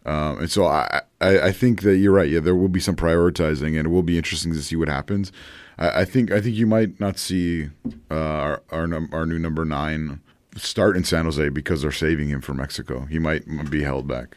[0.06, 2.28] Um, and so I, I, I think that you're right.
[2.28, 5.32] Yeah, there will be some prioritizing, and it will be interesting to see what happens.
[5.78, 7.70] I, I think I think you might not see
[8.10, 10.20] uh, our our, num- our new number nine
[10.56, 13.06] start in San Jose because they're saving him for Mexico.
[13.06, 14.36] He might be held back.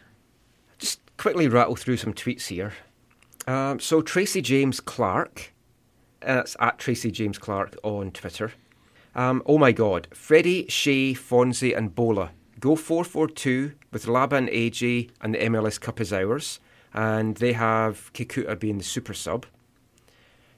[0.79, 2.73] Just quickly rattle through some tweets here.
[3.45, 5.53] Um, so Tracy James Clark,
[6.21, 8.51] it's at Tracy James Clark on Twitter.
[9.15, 14.45] Um, oh my God, Freddie, Shea, Fonzie, and Bola go 4 4 2 with Laban
[14.49, 16.59] AJ and the MLS Cup is ours,
[16.93, 19.47] and they have Kekuta being the super sub.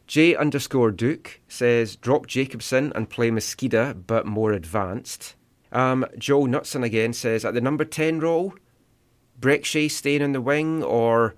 [0.08, 5.36] J underscore Duke says drop Jacobson and play Mezquida but more advanced.
[5.72, 8.56] Um, Joe Knutson again says at the number 10 role,
[9.40, 11.36] Brek Shea staying in the wing or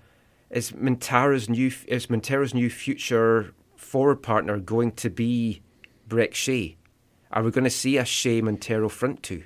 [0.49, 5.61] is Montero's new is Montero's new future forward partner going to be
[6.09, 6.77] Brek Shea?
[7.31, 9.43] Are we going to see a Shea Montero front two?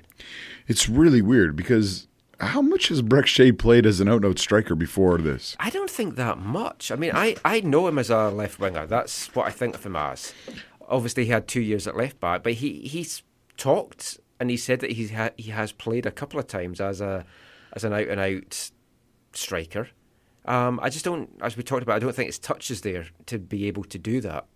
[0.66, 2.08] It's really weird because
[2.40, 5.56] how much has Brek Shea played as an out and out striker before this?
[5.58, 6.90] I don't think that much.
[6.90, 8.86] I mean, I, I know him as a left winger.
[8.86, 10.34] That's what I think of him as.
[10.88, 13.22] Obviously, he had two years at left back, but he he's
[13.56, 17.00] talked and he said that he ha- he has played a couple of times as
[17.00, 17.24] a
[17.72, 18.70] as an out and out
[19.32, 19.88] striker.
[20.44, 23.06] Um, I just don't, as we talked about, I don't think his touch is there
[23.26, 24.46] to be able to do that.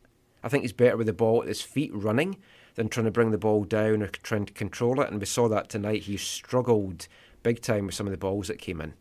[0.42, 2.36] I think he's better with the ball at his feet running
[2.76, 5.10] than trying to bring the ball down or trying to control it.
[5.10, 6.02] And we saw that tonight.
[6.02, 7.08] He struggled
[7.42, 8.94] big time with some of the balls that came in.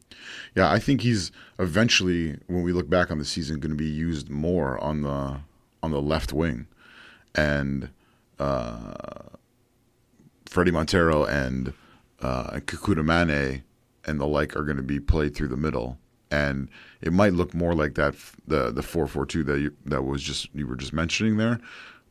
[0.55, 3.85] Yeah, I think he's eventually, when we look back on the season, going to be
[3.85, 5.41] used more on the
[5.81, 6.67] on the left wing,
[7.35, 7.89] and
[8.37, 8.93] uh,
[10.45, 11.73] Fredy Montero and
[12.21, 13.61] uh, Manneh
[14.05, 15.97] and the like are going to be played through the middle,
[16.31, 16.69] and
[17.01, 18.15] it might look more like that
[18.47, 21.59] the the four four two that you, that was just you were just mentioning there,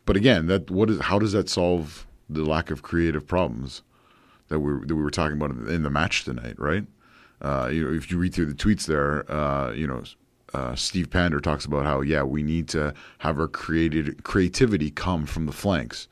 [0.06, 3.82] but again, that what is how does that solve the lack of creative problems?
[4.48, 6.84] That we that we were talking about in the match tonight, right?
[7.40, 10.02] Uh, you know, if you read through the tweets there, uh, you know,
[10.54, 15.26] uh, Steve Pander talks about how yeah, we need to have our created creativity come
[15.26, 16.08] from the flanks,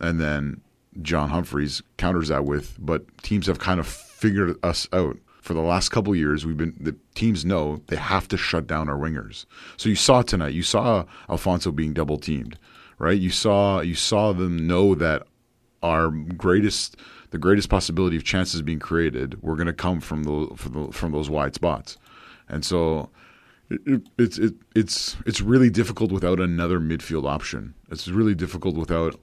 [0.00, 0.60] and then
[1.00, 5.16] John Humphreys counters that with, but teams have kind of figured us out.
[5.40, 8.88] For the last couple years, we've been the teams know they have to shut down
[8.88, 9.44] our wingers.
[9.76, 12.56] So you saw tonight, you saw Alfonso being double teamed,
[12.98, 13.18] right?
[13.18, 15.24] You saw you saw them know that
[15.82, 16.96] our greatest
[17.32, 20.92] the greatest possibility of chances being created were going to come from the, from the,
[20.92, 21.96] from those wide spots,
[22.48, 23.08] and so
[23.70, 27.74] it, it, it's it, it's it's really difficult without another midfield option.
[27.90, 29.18] It's really difficult without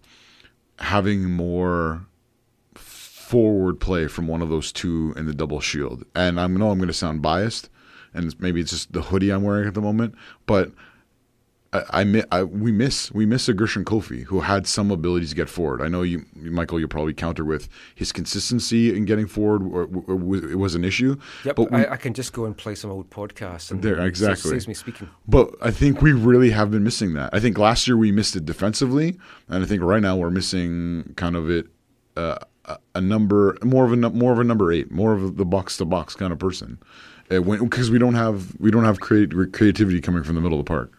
[0.80, 2.07] having more
[2.74, 6.03] forward play from one of those two in the double shield.
[6.16, 7.70] And I know I'm going to sound biased,
[8.12, 10.16] and maybe it's just the hoodie I'm wearing at the moment,
[10.47, 10.72] but
[11.72, 15.36] I, I, I we miss we miss a Gershon Koffie who had some ability to
[15.36, 15.82] get forward.
[15.84, 19.61] I know you, Michael, you'll probably counter with his consistency in getting forward.
[19.61, 21.15] Or, or, or it was an issue.
[21.45, 23.70] Yep, but we- I, I can just go and play some old podcasts.
[23.70, 24.49] And There, exactly.
[24.49, 25.09] saves me speaking.
[25.28, 27.30] But I think we really have been missing that.
[27.34, 29.17] I think last year we missed it defensively,
[29.47, 31.67] and I think right now we're missing kind of it
[32.17, 35.45] uh, a- a number more of a more of a number eight, more of the
[35.45, 36.80] box to box kind of person,
[37.30, 40.67] because we don't have we don't have create, creativity coming from the middle of the
[40.70, 40.91] park.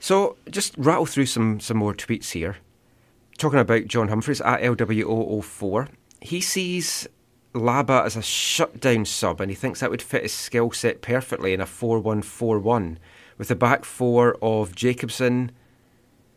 [0.00, 2.56] So just rattle through some some more tweets here.
[3.38, 5.88] Talking about John Humphreys at LWO04,
[6.20, 7.06] he sees
[7.52, 11.52] Laba as a shutdown sub, and he thinks that would fit his skill set perfectly
[11.52, 12.98] in a four-one-four-one
[13.36, 15.52] with the back four of Jacobson.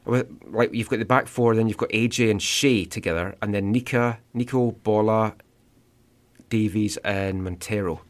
[0.05, 3.72] Like you've got the back four, then you've got AJ and Shea together, and then
[3.72, 5.36] Nika, Nico, Bola,
[6.49, 8.01] Davies, and Montero.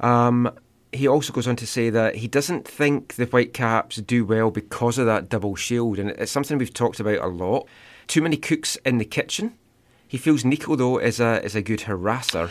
[0.00, 0.50] Um,
[0.92, 4.98] he also goes on to say that he doesn't think the Whitecaps do well because
[4.98, 7.66] of that double shield, and it's something we've talked about a lot.
[8.06, 9.54] Too many cooks in the kitchen.
[10.06, 12.50] He feels Nico though is a is a good harasser,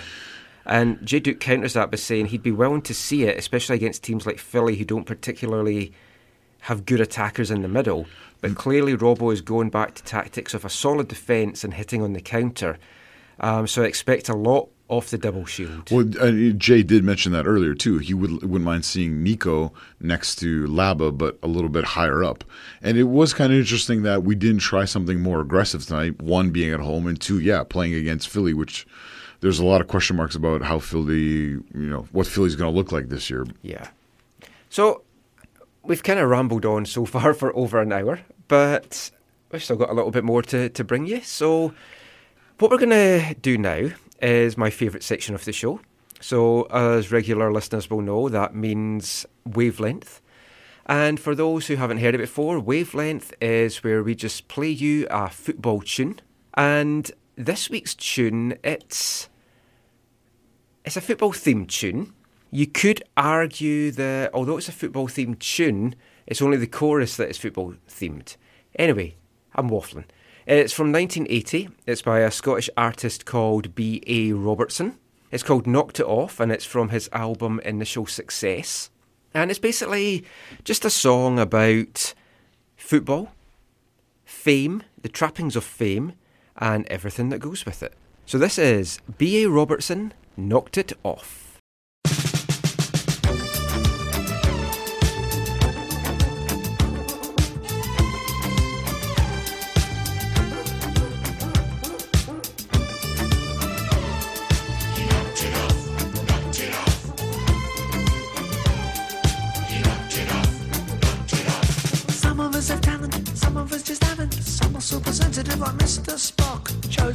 [0.66, 4.04] and Jay Duke counters that by saying he'd be willing to see it, especially against
[4.04, 5.94] teams like Philly who don't particularly
[6.62, 8.06] have good attackers in the middle.
[8.42, 12.14] But clearly, Robbo is going back to tactics of a solid defence and hitting on
[12.14, 12.78] the counter.
[13.40, 15.90] Um, so I expect a lot off the double shield.
[15.92, 17.98] Well, uh, Jay did mention that earlier too.
[17.98, 22.44] He would wouldn't mind seeing Nico next to Laba, but a little bit higher up.
[22.82, 26.22] And it was kind of interesting that we didn't try something more aggressive tonight.
[26.22, 28.86] One being at home, and two, yeah, playing against Philly, which
[29.42, 32.78] there's a lot of question marks about how Philly, you know, what Philly's going to
[32.78, 33.46] look like this year.
[33.64, 33.88] Yeah.
[34.70, 35.04] So
[35.84, 39.10] we've kind of rambled on so far for over an hour, but
[39.52, 41.22] we've still got a little bit more to, to bring you.
[41.22, 41.74] So
[42.60, 43.90] what we're going to do now
[44.26, 45.80] is my favourite section of the show.
[46.20, 50.22] So, as regular listeners will know, that means wavelength.
[50.88, 55.08] And for those who haven't heard it before, wavelength is where we just play you
[55.12, 56.20] a football tune.
[56.56, 59.30] And this week's tune, it's
[60.84, 62.14] it's a football themed tune.
[62.50, 65.96] You could argue that although it's a football themed tune,
[66.26, 68.38] it's only the chorus that is football themed.
[68.78, 69.16] Anyway,
[69.54, 70.06] I'm waffling.
[70.48, 71.70] It's from 1980.
[71.88, 74.32] It's by a Scottish artist called B.A.
[74.34, 75.00] Robertson.
[75.32, 78.92] It's called Knocked It Off and it's from his album Initial Success.
[79.34, 80.24] And it's basically
[80.64, 82.14] just a song about
[82.78, 83.32] football,
[84.24, 86.14] fame, the trappings of fame,
[86.58, 87.96] and everything that goes with it.
[88.28, 89.50] So this is B.A.
[89.50, 91.45] Robertson, Knocked It Off.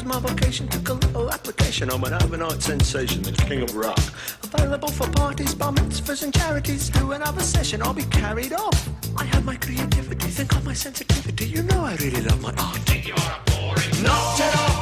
[0.04, 1.90] My vocation, took a little application.
[1.90, 3.98] I'm an overnight sensation, the king of rock.
[4.42, 6.88] Available for parties, bar mitzvahs and charities.
[6.90, 8.88] Do another session, I'll be carried off.
[9.16, 11.46] I have my creativity, think of my sensitivity.
[11.46, 13.06] You know I really love my art.
[13.06, 14.79] You're a boring Knocked it off,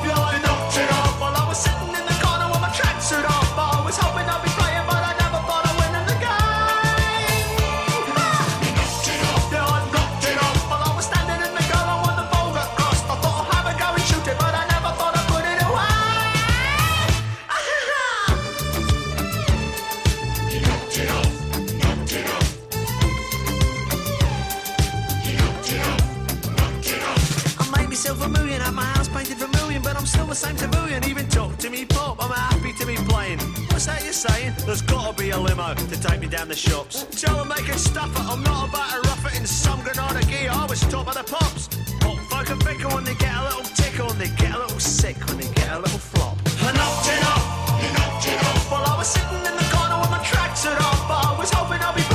[31.68, 33.38] to me pop, I'm happy to be playing.
[33.70, 34.54] What's that you're saying?
[34.64, 37.04] There's gotta be a limo to take me down the shops.
[37.20, 40.24] Tell them they can stuff it, I'm not about to rough it in some Granada
[40.26, 40.50] gear.
[40.50, 41.68] I was top of the pops.
[42.00, 44.80] Pop folk are fickle when they get a little tickle, and they get a little
[44.80, 46.36] sick when they get a little flop.
[46.46, 48.70] You knocked it off.
[48.70, 51.80] While I was sitting in the corner with my tracksuit off, but I was hoping
[51.80, 52.07] I'd be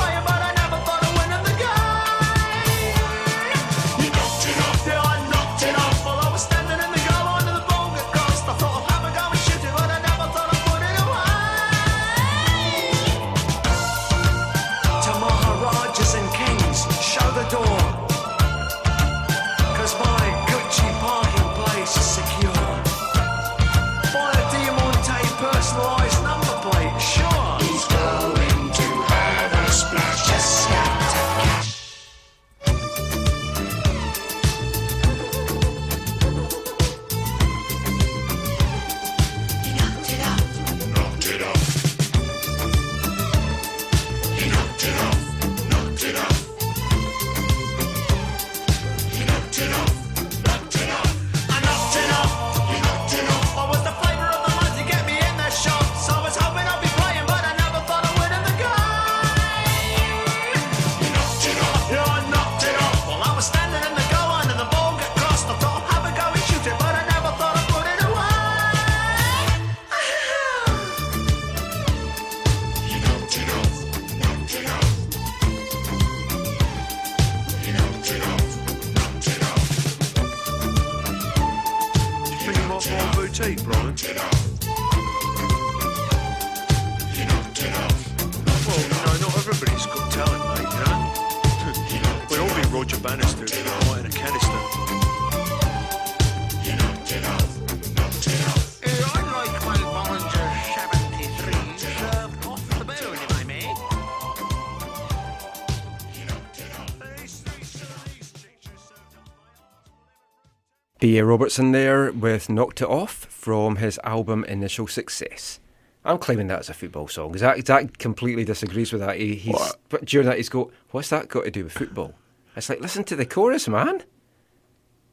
[111.14, 111.24] B.A.
[111.24, 115.60] Robertson there with Knocked It Off from his album Initial Success.
[116.04, 117.38] I'm claiming that as a football song.
[117.38, 119.16] Zach, Zach completely disagrees with that.
[119.18, 119.76] He, he's, What?
[119.90, 122.14] but during that, he's go, What's that got to do with football?
[122.56, 124.02] It's like, listen to the chorus, man.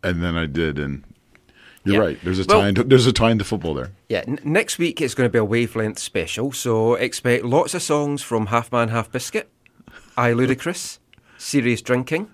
[0.02, 1.04] And then I did, and
[1.84, 2.02] you're Yeah.
[2.02, 2.20] right.
[2.24, 2.70] There's a Well- tie.
[2.70, 3.92] Into, there's a tie into football there.
[4.10, 7.84] Yeah, n- next week it's going to be a wavelength special, so expect lots of
[7.84, 9.52] songs from Half Man, Half Biscuit,
[10.18, 10.98] I Ludicrous,
[11.38, 12.32] Serious Drinking.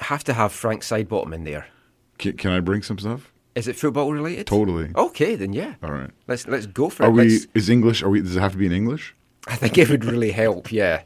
[0.00, 1.68] Have to have Frank Sidebottom in there.
[2.18, 3.32] Can, can I bring some stuff?
[3.54, 4.46] Is it football related?
[4.46, 4.90] Totally.
[4.96, 5.74] Okay, then yeah.
[5.82, 6.10] All right.
[6.26, 7.10] Let's let's go for Are it.
[7.10, 7.22] Are we?
[7.30, 8.02] Let's- Is English?
[8.02, 8.20] Are we?
[8.20, 9.14] Does it have to be in English?
[9.46, 10.72] I think it would really help.
[10.72, 11.02] Yeah.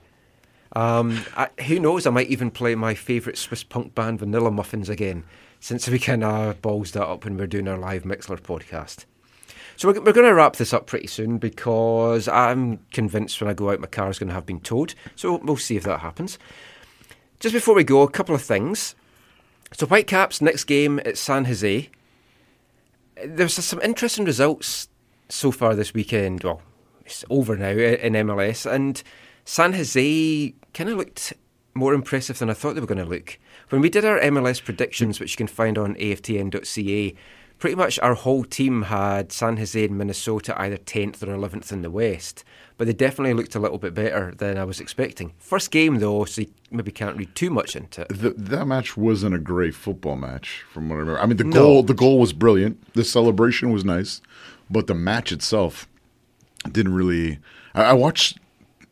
[0.77, 2.07] Um, I, who knows?
[2.07, 5.25] I might even play my favourite Swiss punk band, Vanilla Muffins, again,
[5.61, 9.07] since we kind of balls that up when we're doing our live Mixler podcast.
[9.77, 13.55] So we're, we're going to wrap this up pretty soon because I'm convinced when I
[13.55, 14.95] go out, my car is going to have been towed.
[15.17, 16.39] So we'll see if that happens.
[17.41, 18.95] Just before we go, a couple of things.
[19.73, 21.89] So Whitecaps next game at San Jose.
[23.25, 24.89] There's some interesting results
[25.29, 26.45] so far this weekend.
[26.45, 26.63] Well,
[27.05, 29.03] it's over now in MLS, and
[29.45, 31.33] San Jose kind of looked
[31.75, 33.39] more impressive than I thought they were going to look.
[33.69, 37.15] When we did our MLS predictions, which you can find on aftn.ca,
[37.59, 41.83] pretty much our whole team had San Jose and Minnesota either 10th or 11th in
[41.83, 42.45] the West,
[42.77, 45.33] but they definitely looked a little bit better than I was expecting.
[45.39, 48.09] First game, though, so you maybe can't read too much into it.
[48.11, 51.21] The, that match wasn't a great football match, from what I remember.
[51.21, 51.51] I mean, the No.
[51.53, 52.93] goal, the goal was brilliant.
[52.95, 54.21] The celebration was nice,
[54.71, 55.89] but the match itself
[56.71, 57.39] didn't really.
[57.75, 58.39] I, I watched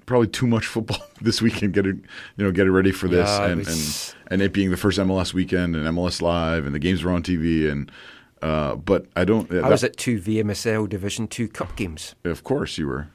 [0.06, 2.04] probably too much football this weekend, getting
[2.36, 4.98] you know, getting ready for this, Yeah, and, was- and and it being the first
[4.98, 7.90] MLS weekend and MLS Live, and the games were on TV, and
[8.42, 9.52] uh, but I don't.
[9.52, 12.14] I was at two VMSL Division 2 Cup games.
[12.24, 13.08] of course, you were.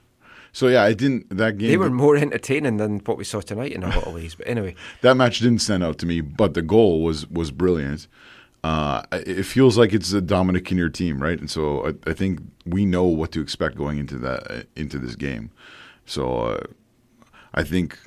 [0.53, 1.30] So yeah, I didn't.
[1.36, 4.13] That game, They were more entertaining than what we saw tonight in a lot of
[4.13, 4.36] ways.
[4.36, 8.07] But anyway, that match didn't stand out to me, but the goal was was brilliant.
[8.63, 11.39] Uh, it feels like it's a Dominic Kinnear team, right?
[11.39, 15.15] And so I, I think we know what to expect going into that into this
[15.15, 15.51] game.
[16.05, 16.63] So uh,
[17.53, 17.97] I think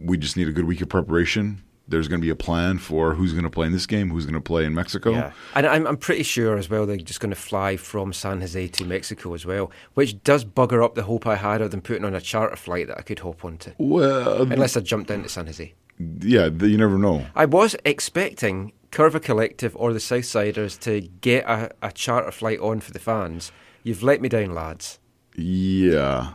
[0.00, 1.62] we just need a good week of preparation.
[1.86, 4.24] There's going to be a plan for who's going to play in this game, who's
[4.24, 5.10] going to play in Mexico.
[5.10, 5.32] yeah.
[5.54, 8.68] And I'm, I'm pretty sure as well they're just going to fly from San Jose
[8.68, 12.04] to Mexico as well, which does bugger up the hope I had of them putting
[12.06, 13.72] on a charter flight that I could hop onto.
[13.76, 15.74] Well, Unless I jumped into San Jose.
[16.22, 17.26] yeah, you never know.
[17.34, 22.80] I was expecting Curva Collective or the Southsiders to get a, a charter flight on
[22.80, 23.52] for the fans.
[23.82, 24.98] You've let me down, lads.
[25.36, 26.32] Yeah,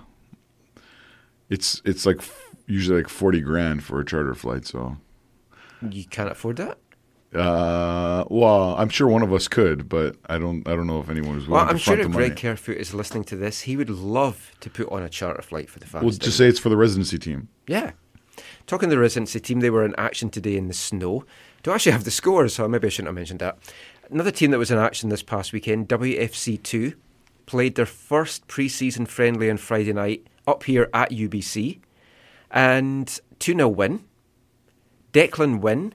[1.49, 4.65] it's it's like f- usually like forty grand for a charter flight.
[4.67, 4.97] So
[5.87, 6.77] You can't afford that?
[7.33, 10.67] Uh, well, I'm sure one of us could, but I don't.
[10.67, 12.35] I don't know if anyone was willing Well, I'm to sure if Greg.
[12.35, 15.77] Kerfoot is listening to this, he would love to put on a charter flight for
[15.79, 16.03] the fans.
[16.03, 17.49] Well, just say it's for the residency team.
[17.67, 17.91] Yeah.
[18.65, 21.23] Talking to the residency team, they were in action today in the snow.
[21.61, 23.57] Do I actually have the scores, so maybe I shouldn't have mentioned that.
[24.09, 26.95] Another team that was in action this past weekend, WFC2,
[27.45, 31.79] played their first pre season friendly on Friday night up here at UBC.
[32.49, 34.05] And 2 0 win.
[35.13, 35.93] Declan Wynne.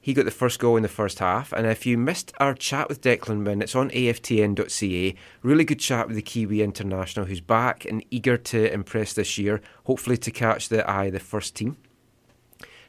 [0.00, 1.52] He got the first goal in the first half.
[1.52, 5.14] And if you missed our chat with Declan Wynne, it's on aftn.ca.
[5.42, 9.60] Really good chat with the Kiwi international who's back and eager to impress this year,
[9.84, 11.76] hopefully to catch the eye of the first team.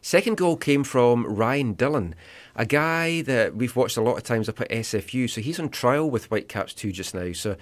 [0.01, 2.15] Second goal came from Ryan Dillon,
[2.55, 5.29] a guy that we've watched a lot of times up at SFU.
[5.29, 7.33] So he's on trial with Whitecaps 2 just now.
[7.33, 7.57] So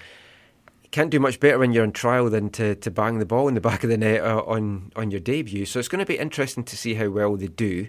[0.91, 3.53] can't do much better when you're on trial than to, to bang the ball in
[3.53, 5.65] the back of the net uh, on, on your debut.
[5.65, 7.88] So it's going to be interesting to see how well they do.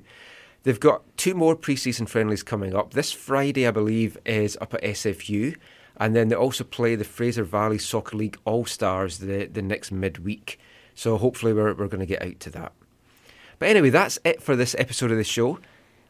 [0.64, 2.94] They've got two more preseason friendlies coming up.
[2.94, 5.56] This Friday, I believe, is up at SFU.
[5.98, 9.90] And then they also play the Fraser Valley Soccer League All Stars the, the next
[9.90, 10.58] midweek.
[10.94, 12.72] So hopefully, we're, we're going to get out to that.
[13.58, 15.58] But anyway, that's it for this episode of the show.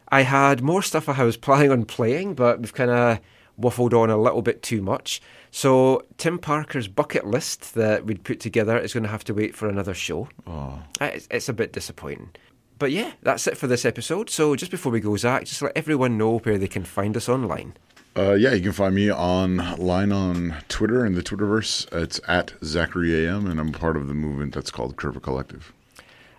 [0.09, 3.19] I had more stuff I was planning on playing, but we've kind of
[3.59, 5.21] waffled on a little bit too much.
[5.51, 9.55] So Tim Parker's bucket list that we'd put together is going to have to wait
[9.55, 10.29] for another show.
[10.45, 12.29] Oh, It's, it's a bit disappointing.
[12.77, 14.29] But yeah, that's it for this episode.
[14.29, 17.27] So just before we go, Zach, just let everyone know where they can find us
[17.27, 17.73] online.
[18.17, 18.53] uh, yeah.
[18.53, 21.91] You can find me online on Twitter in the Twitterverse.
[21.93, 25.73] It's at Zachary AM, and I'm part of the movement that's called Curva Collective.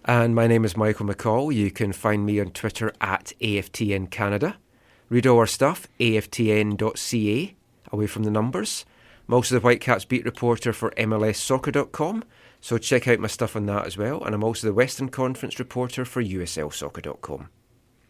[0.06, 1.54] And my name is Michael McColl.
[1.54, 4.56] You can find me on Twitter at AFTN Canada.
[5.10, 7.54] Read all our stuff, aftn.ca.
[7.92, 8.84] away from the numbers.
[9.30, 12.24] I'm also the Whitecaps beat reporter for MLSsoccer.com,
[12.60, 14.24] so check out my stuff on that as well.
[14.24, 17.48] And I'm also the Western Conference reporter for USLsoccer.com.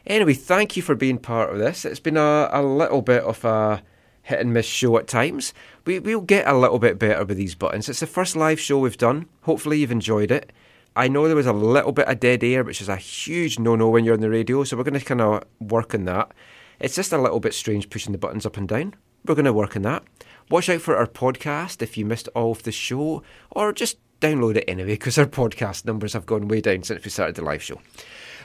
[0.07, 1.85] Anyway, thank you for being part of this.
[1.85, 3.83] It's been a, a little bit of a
[4.23, 5.53] hit and miss show at times.
[5.85, 7.91] We, we'll get a little bit better with these buttons.
[7.91, 9.27] It's the first live show we've done.
[9.43, 10.51] Hopefully, you've enjoyed it.
[10.97, 13.77] I know there was a little bit of dead air, which is a huge no
[13.77, 16.33] no when you're on the radio, so we're going to kind of work on that.
[16.79, 18.95] It's just a little bit strange pushing the buttons up and down.
[19.27, 20.03] We're going to work on that.
[20.51, 24.57] Watch out for our podcast if you missed all of the show, or just download
[24.57, 27.63] it anyway, because our podcast numbers have gone way down since we started the live
[27.63, 27.81] show.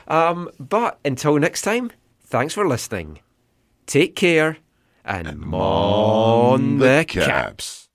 [0.06, 1.90] Um, but until next time,
[2.22, 3.18] thanks for listening.
[3.86, 4.58] Take care
[5.04, 7.88] and, and mon the caps.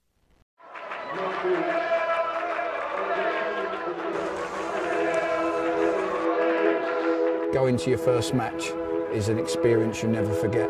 [7.54, 8.72] Going to your first match
[9.14, 10.70] is an experience you never forget.